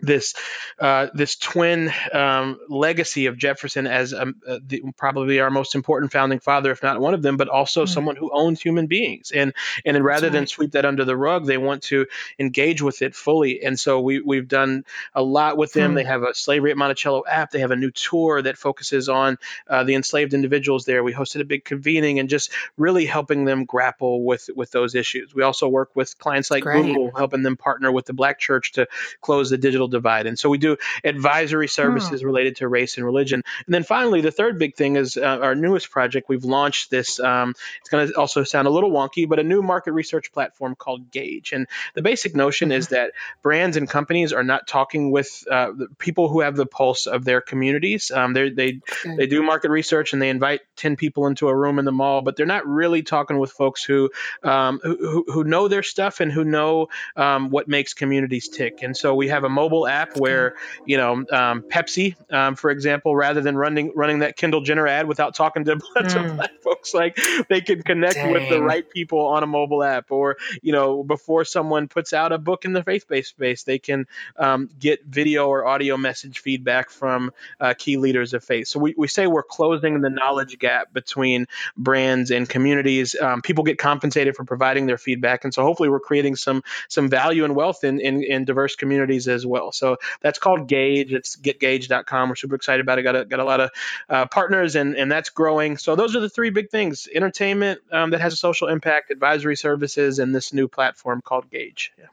[0.00, 0.34] this
[0.78, 6.12] uh, this twin um, legacy of Jefferson as um, uh, the, probably our most important
[6.12, 7.92] founding father, if not one of them, but also mm-hmm.
[7.92, 9.32] someone who owns human beings.
[9.32, 9.52] And
[9.84, 10.32] and rather right.
[10.32, 12.06] than sweep that under the rug, they want to
[12.38, 13.62] engage with it fully.
[13.62, 14.84] And so we we've done
[15.14, 15.90] a lot with them.
[15.90, 15.96] Mm-hmm.
[15.96, 17.50] They have a Slavery at Monticello app.
[17.50, 19.38] They have a new tour that focuses on
[19.68, 21.02] uh, the enslaved individuals there.
[21.02, 25.34] We hosted a big convening and just really helping them grapple with with those issues.
[25.34, 26.82] We also work with clients like Great.
[26.82, 28.86] Google, helping them partner with the Black Church to
[29.20, 30.26] close the digital divide.
[30.26, 33.42] And so we do advisory services related to race and religion.
[33.66, 36.28] And then finally, the third big thing is uh, our newest project.
[36.28, 37.20] We've launched this.
[37.20, 40.74] Um, it's going to also sound a little wonky, but a new market research platform
[40.74, 41.52] called Gauge.
[41.52, 43.12] And the basic notion is that
[43.42, 47.40] brands and companies are not talking with uh, people who have the pulse of their
[47.40, 48.10] communities.
[48.10, 48.80] Um, they they
[49.16, 52.22] they do market research and they invite ten people into a room in the mall,
[52.22, 54.10] but they're not really talking with folks who
[54.42, 58.82] um, who, who know their stuff and who know um, what makes communities tick.
[58.82, 63.14] And so we have a mobile app where you know um, Pepsi, um, for example,
[63.14, 66.24] rather than running running that Kendall Jenner ad without talking to bunch mm.
[66.24, 67.18] of black folks, like
[67.48, 68.32] they can connect Dang.
[68.32, 72.32] with the right people on a mobile app, or you know before someone puts out
[72.32, 74.06] a book in the faith based space, they can
[74.36, 78.68] um, get video or audio message feedback from uh, key leaders of faith.
[78.68, 83.16] So we, we say we're closing the knowledge gap between brands and communities.
[83.20, 87.08] Um, people get compensated for providing their feedback, and so hopefully we're creating some some
[87.08, 89.67] value and wealth in, in, in diverse communities as well.
[89.72, 91.12] So that's called Gauge.
[91.12, 92.28] It's getgauge.com.
[92.28, 93.02] We're super excited about it.
[93.02, 93.70] Got a, got a lot of
[94.08, 95.76] uh, partners, and, and that's growing.
[95.76, 99.56] So those are the three big things entertainment um, that has a social impact, advisory
[99.56, 101.92] services, and this new platform called Gauge.
[101.98, 102.06] Yeah.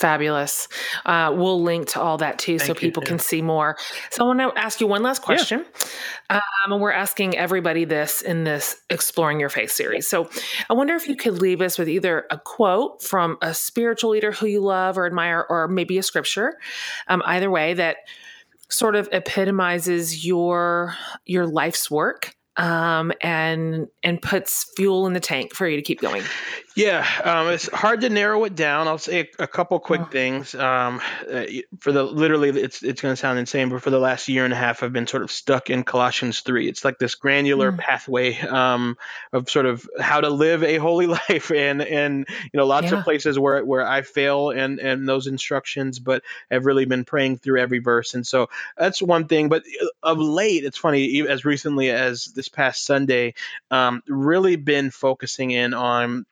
[0.00, 0.68] Fabulous.
[1.04, 3.76] Uh, we'll link to all that too Thank so people can see more.
[4.10, 5.64] So I want to ask you one last question.
[6.30, 6.36] Yeah.
[6.36, 10.08] Um, and we're asking everybody this in this Exploring Your Faith series.
[10.08, 10.30] So
[10.68, 14.32] I wonder if you could leave us with either a quote from a spiritual leader
[14.32, 16.58] who you love or admire, or maybe a scripture,
[17.08, 17.96] um, either way, that
[18.68, 20.94] sort of epitomizes your
[21.26, 26.00] your life's work um, and and puts fuel in the tank for you to keep
[26.00, 26.22] going.
[26.76, 28.86] Yeah, um, it's hard to narrow it down.
[28.86, 30.04] I'll say a, a couple quick oh.
[30.04, 30.54] things.
[30.54, 31.00] Um,
[31.30, 31.44] uh,
[31.80, 34.52] for the literally, it's it's going to sound insane, but for the last year and
[34.52, 36.68] a half, I've been sort of stuck in Colossians three.
[36.68, 37.78] It's like this granular mm.
[37.78, 38.96] pathway um,
[39.32, 42.98] of sort of how to live a holy life, and and you know lots yeah.
[42.98, 47.38] of places where where I fail and and those instructions, but I've really been praying
[47.38, 48.48] through every verse, and so
[48.78, 49.48] that's one thing.
[49.48, 53.34] But uh, of late, it's funny as recently as this past Sunday,
[53.72, 56.26] um, really been focusing in on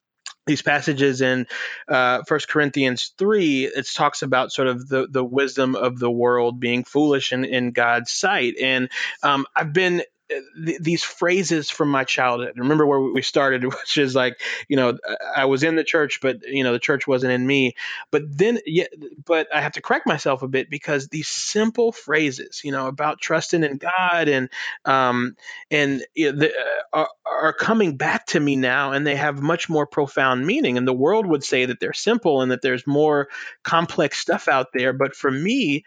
[0.48, 1.46] these passages in
[1.86, 6.58] uh, First Corinthians three, it talks about sort of the the wisdom of the world
[6.58, 8.88] being foolish in, in God's sight, and
[9.22, 12.54] um, I've been th- these phrases from my childhood.
[12.56, 14.98] Remember where we started, which is like, you know,
[15.34, 17.74] I was in the church, but you know, the church wasn't in me.
[18.10, 18.86] But then, yeah,
[19.24, 23.20] but I have to correct myself a bit because these simple phrases, you know, about
[23.20, 24.48] trusting in God and
[24.84, 25.36] um,
[25.70, 29.40] and you know, the, uh, are, are coming back to me now, and they have
[29.40, 30.78] much more profound meaning.
[30.78, 33.28] And the world would say that they're simple and that there's more
[33.62, 35.84] complex stuff out there, but for me,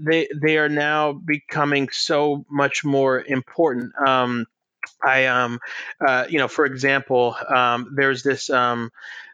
[0.00, 3.92] they they are now becoming so much more important.
[4.06, 4.46] Um,
[5.02, 5.60] I um,
[6.06, 8.90] uh, you know, for example, um, there's this um,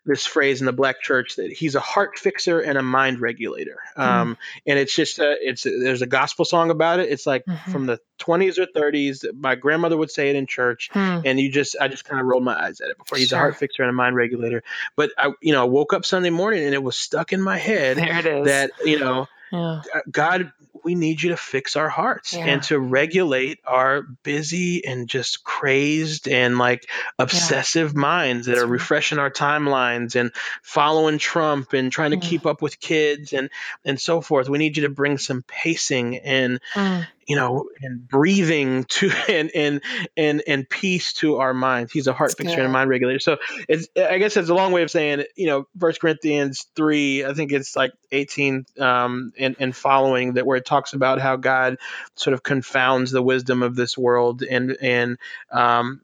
[0.06, 3.78] this phrase in the black church that he's a heart fixer and a mind regulator.
[3.96, 4.02] Hmm.
[4.02, 4.36] Um, mm.
[4.66, 7.10] And it's just a, it's a, there's a gospel song about it.
[7.10, 7.70] It's like mm-hmm.
[7.72, 9.24] from the 20s or 30s.
[9.34, 11.22] My grandmother would say it in church, mm.
[11.24, 13.18] and you just I just kind of rolled my eyes at it before.
[13.18, 13.38] He's sure.
[13.38, 14.62] a heart fixer and a mind regulator.
[14.94, 17.58] But I you know I woke up Sunday morning and it was stuck in my
[17.58, 18.46] head There it is.
[18.46, 19.82] that you know yeah.
[20.10, 20.52] God,
[20.84, 22.44] we need you to fix our hearts yeah.
[22.44, 26.88] and to regulate our busy and just crazed and like
[27.18, 28.00] obsessive yeah.
[28.00, 30.32] minds that That's are refreshing our timelines and
[30.62, 33.50] following Trump and trying to keep up with kids and
[33.84, 34.48] and so forth.
[34.48, 39.50] We need you to bring some pacing and mm you know, and breathing to and
[39.54, 39.80] and
[40.16, 41.92] and and peace to our minds.
[41.92, 42.64] He's a heart That's fixer good.
[42.64, 43.18] and mind regulator.
[43.18, 47.24] So it's I guess it's a long way of saying, you know, First Corinthians three,
[47.24, 51.36] I think it's like eighteen um, and and following that where it talks about how
[51.36, 51.78] God
[52.14, 55.18] sort of confounds the wisdom of this world and and
[55.50, 56.00] um,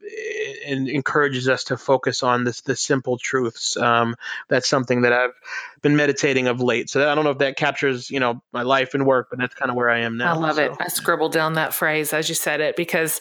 [0.65, 3.77] and encourages us to focus on this the simple truths.
[3.77, 4.15] Um,
[4.49, 5.33] that's something that I've
[5.81, 6.89] been meditating of late.
[6.89, 9.55] So I don't know if that captures you know my life and work, but that's
[9.55, 10.35] kind of where I am now.
[10.35, 10.63] I love so.
[10.63, 10.71] it.
[10.79, 13.19] I scribbled down that phrase as you said it because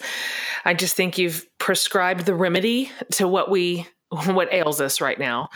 [0.64, 3.86] I just think you've prescribed the remedy to what we
[4.27, 5.49] what ails us right now.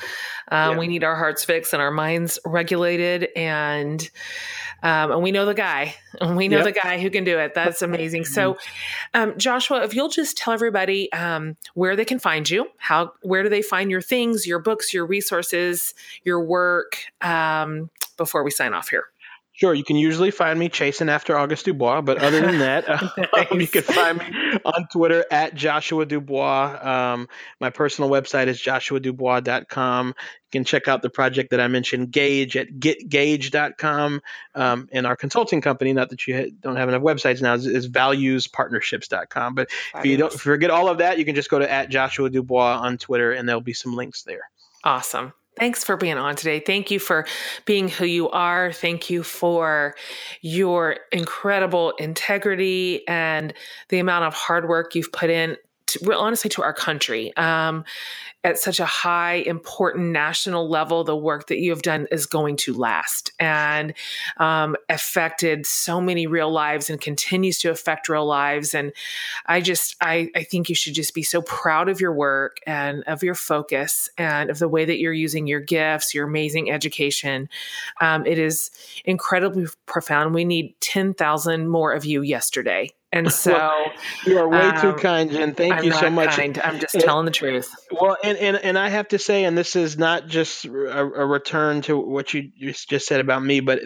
[0.51, 0.79] Um, yeah.
[0.79, 4.09] We need our hearts fixed and our minds regulated, and
[4.83, 6.67] um, and we know the guy, and we know yep.
[6.67, 7.55] the guy who can do it.
[7.55, 8.25] That's amazing.
[8.25, 8.57] So,
[9.13, 13.43] um, Joshua, if you'll just tell everybody um, where they can find you, how where
[13.43, 15.95] do they find your things, your books, your resources,
[16.25, 19.07] your work, um, before we sign off here.
[19.57, 22.87] Sure, you can usually find me chasing after August Dubois, but other than that,
[23.51, 24.27] um, you can find me
[24.67, 26.79] on Twitter at Joshua Dubois.
[26.87, 27.27] Um,
[27.59, 30.09] my personal website is joshuadubois.com.
[30.09, 30.15] You
[30.53, 34.21] can check out the project that I mentioned, Gauge, at getgauge.com.
[34.55, 37.89] Um, and our consulting company, not that you don't have enough websites now, is, is
[37.89, 39.55] valuespartnerships.com.
[39.55, 42.29] But if you don't forget all of that, you can just go to at Joshua
[42.29, 44.51] Dubois on Twitter, and there'll be some links there.
[44.85, 45.33] Awesome.
[45.59, 46.61] Thanks for being on today.
[46.61, 47.27] Thank you for
[47.65, 48.73] being who you are.
[48.73, 49.95] Thank you for
[50.43, 53.55] your incredible integrity and
[53.89, 55.57] the amount of hard work you've put in
[55.99, 57.36] to, honestly to our country.
[57.36, 57.84] Um,
[58.47, 62.57] at such a high, important national level, the work that you have done is going
[62.57, 63.92] to last and
[64.36, 68.72] um, affected so many real lives and continues to affect real lives.
[68.72, 68.92] And
[69.47, 73.03] I just, I, I think you should just be so proud of your work and
[73.09, 77.49] of your focus and of the way that you're using your gifts, your amazing education.
[78.01, 78.70] Um, it is
[79.05, 80.34] incredibly profound.
[80.34, 82.90] We need 10,000 more of you yesterday.
[83.13, 83.93] And so well,
[84.27, 85.55] you are way um, too kind, Jen.
[85.55, 86.37] Thank I'm you so much.
[86.37, 86.59] Kind.
[86.59, 87.73] I'm just and, telling the truth.
[87.91, 91.27] Well, and, and and I have to say, and this is not just a, a
[91.27, 93.81] return to what you just said about me, but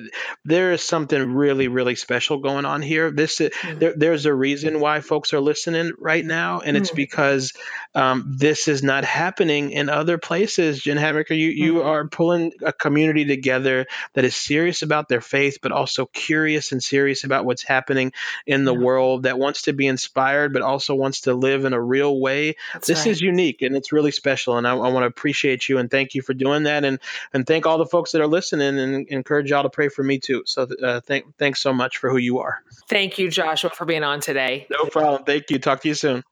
[0.44, 3.10] there is something really, really special going on here.
[3.10, 3.78] This mm-hmm.
[3.78, 6.96] there, there's a reason why folks are listening right now, and it's mm-hmm.
[6.96, 7.52] because
[7.94, 10.80] um, this is not happening in other places.
[10.80, 11.88] Jen Hatmaker, you you mm-hmm.
[11.88, 16.82] are pulling a community together that is serious about their faith, but also curious and
[16.82, 18.12] serious about what's happening
[18.46, 18.80] in the yeah.
[18.80, 22.56] world that wants to be inspired, but also wants to live in a real way.
[22.72, 23.10] That's this right.
[23.10, 24.56] is unique and it's really special.
[24.56, 26.84] And I, I want to appreciate you and thank you for doing that.
[26.84, 27.00] And,
[27.32, 30.18] and thank all the folks that are listening and encourage y'all to pray for me
[30.18, 30.42] too.
[30.46, 32.62] So uh, thank, thanks so much for who you are.
[32.88, 34.66] Thank you, Joshua, for being on today.
[34.70, 35.24] No problem.
[35.24, 35.58] Thank you.
[35.58, 36.22] Talk to you soon.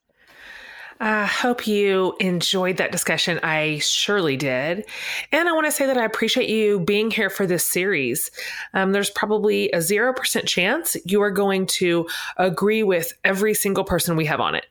[1.00, 3.38] I hope you enjoyed that discussion.
[3.42, 4.84] I surely did.
[5.30, 8.30] And I want to say that I appreciate you being here for this series.
[8.74, 14.16] Um, there's probably a 0% chance you are going to agree with every single person
[14.16, 14.66] we have on it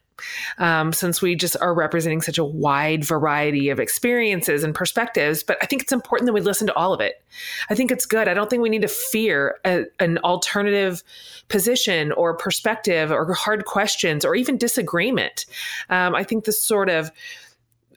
[0.57, 5.43] um, since we just are representing such a wide variety of experiences and perspectives.
[5.43, 7.21] But I think it's important that we listen to all of it.
[7.69, 8.27] I think it's good.
[8.27, 11.03] I don't think we need to fear a, an alternative
[11.49, 15.45] position or perspective or hard questions or even disagreement.
[15.89, 17.11] Um, I think this sort of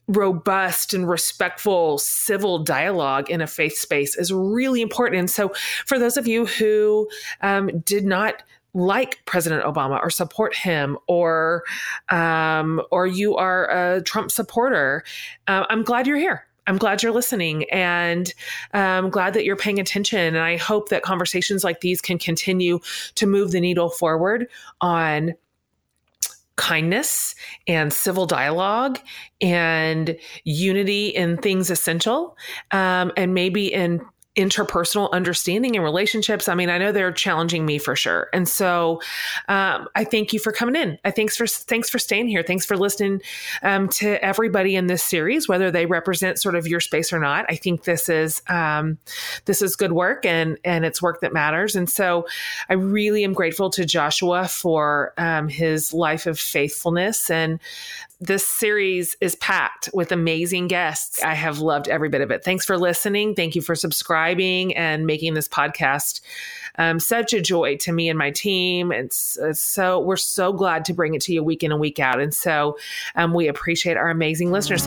[0.08, 5.18] robust and respectful civil dialogue in a faith space is really important.
[5.18, 5.52] And so,
[5.86, 7.08] for those of you who
[7.42, 8.42] um, did not
[8.74, 11.64] like President Obama or support him or
[12.08, 15.04] um, or you are a Trump supporter,
[15.48, 16.46] uh, I'm glad you're here.
[16.66, 18.32] I'm glad you're listening and
[18.72, 20.20] I'm um, glad that you're paying attention.
[20.20, 22.78] And I hope that conversations like these can continue
[23.16, 24.46] to move the needle forward
[24.80, 25.34] on
[26.54, 27.34] kindness
[27.66, 29.00] and civil dialogue
[29.40, 32.36] and unity in things essential
[32.70, 34.00] um, and maybe in
[34.40, 36.48] interpersonal understanding and relationships.
[36.48, 38.28] I mean, I know they're challenging me for sure.
[38.32, 39.00] And so
[39.48, 40.98] um, I thank you for coming in.
[41.04, 42.42] I thanks for thanks for staying here.
[42.42, 43.20] Thanks for listening
[43.62, 47.44] um, to everybody in this series, whether they represent sort of your space or not.
[47.48, 48.98] I think this is um,
[49.44, 51.76] this is good work and and it's work that matters.
[51.76, 52.26] And so
[52.68, 57.60] I really am grateful to Joshua for um, his life of faithfulness and
[58.20, 61.22] this series is packed with amazing guests.
[61.22, 62.44] I have loved every bit of it.
[62.44, 63.34] Thanks for listening.
[63.34, 66.20] Thank you for subscribing and making this podcast
[66.76, 68.92] um, such a joy to me and my team.
[68.92, 72.20] And so we're so glad to bring it to you week in and week out.
[72.20, 72.78] And so
[73.16, 74.86] um, we appreciate our amazing listeners.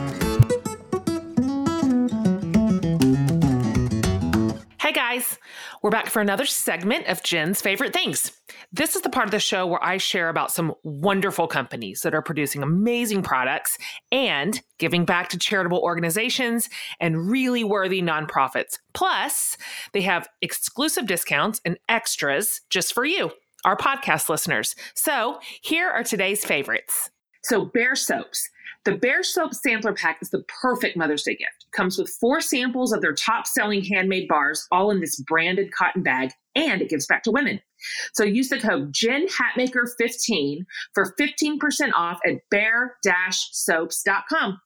[5.84, 8.32] We're back for another segment of Jen's favorite things.
[8.72, 12.14] This is the part of the show where I share about some wonderful companies that
[12.14, 13.76] are producing amazing products
[14.10, 16.70] and giving back to charitable organizations
[17.00, 18.78] and really worthy nonprofits.
[18.94, 19.58] Plus,
[19.92, 23.32] they have exclusive discounts and extras just for you.
[23.66, 24.74] our podcast listeners.
[24.94, 27.10] So here are today's favorites.
[27.42, 28.48] So, Bare Soaps.
[28.86, 31.63] The Bare Soap Sampler Pack is the perfect Mother's Day gift.
[31.74, 36.02] Comes with four samples of their top selling handmade bars, all in this branded cotton
[36.02, 37.60] bag, and it gives back to women.
[38.12, 40.64] So use the code JenHatmaker15
[40.94, 44.60] for 15% off at bare-soaps.com.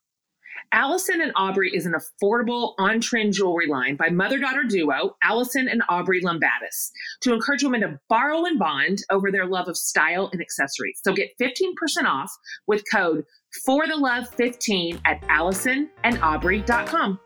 [0.72, 5.68] Allison and Aubrey is an affordable on trend jewelry line by mother daughter duo, Allison
[5.68, 6.90] and Aubrey Lombatis,
[7.22, 11.00] to encourage women to borrow and bond over their love of style and accessories.
[11.02, 12.32] So get 15% off
[12.66, 13.24] with code
[13.64, 17.20] for the love 15 at allisonandaubrey.com.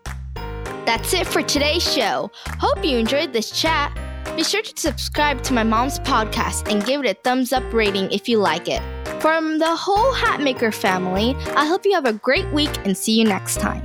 [0.85, 2.31] That's it for today's show.
[2.59, 3.97] Hope you enjoyed this chat.
[4.36, 8.11] Be sure to subscribe to my mom's podcast and give it a thumbs up rating
[8.11, 8.82] if you like it.
[9.20, 13.24] From the whole Hatmaker family, I hope you have a great week and see you
[13.24, 13.85] next time.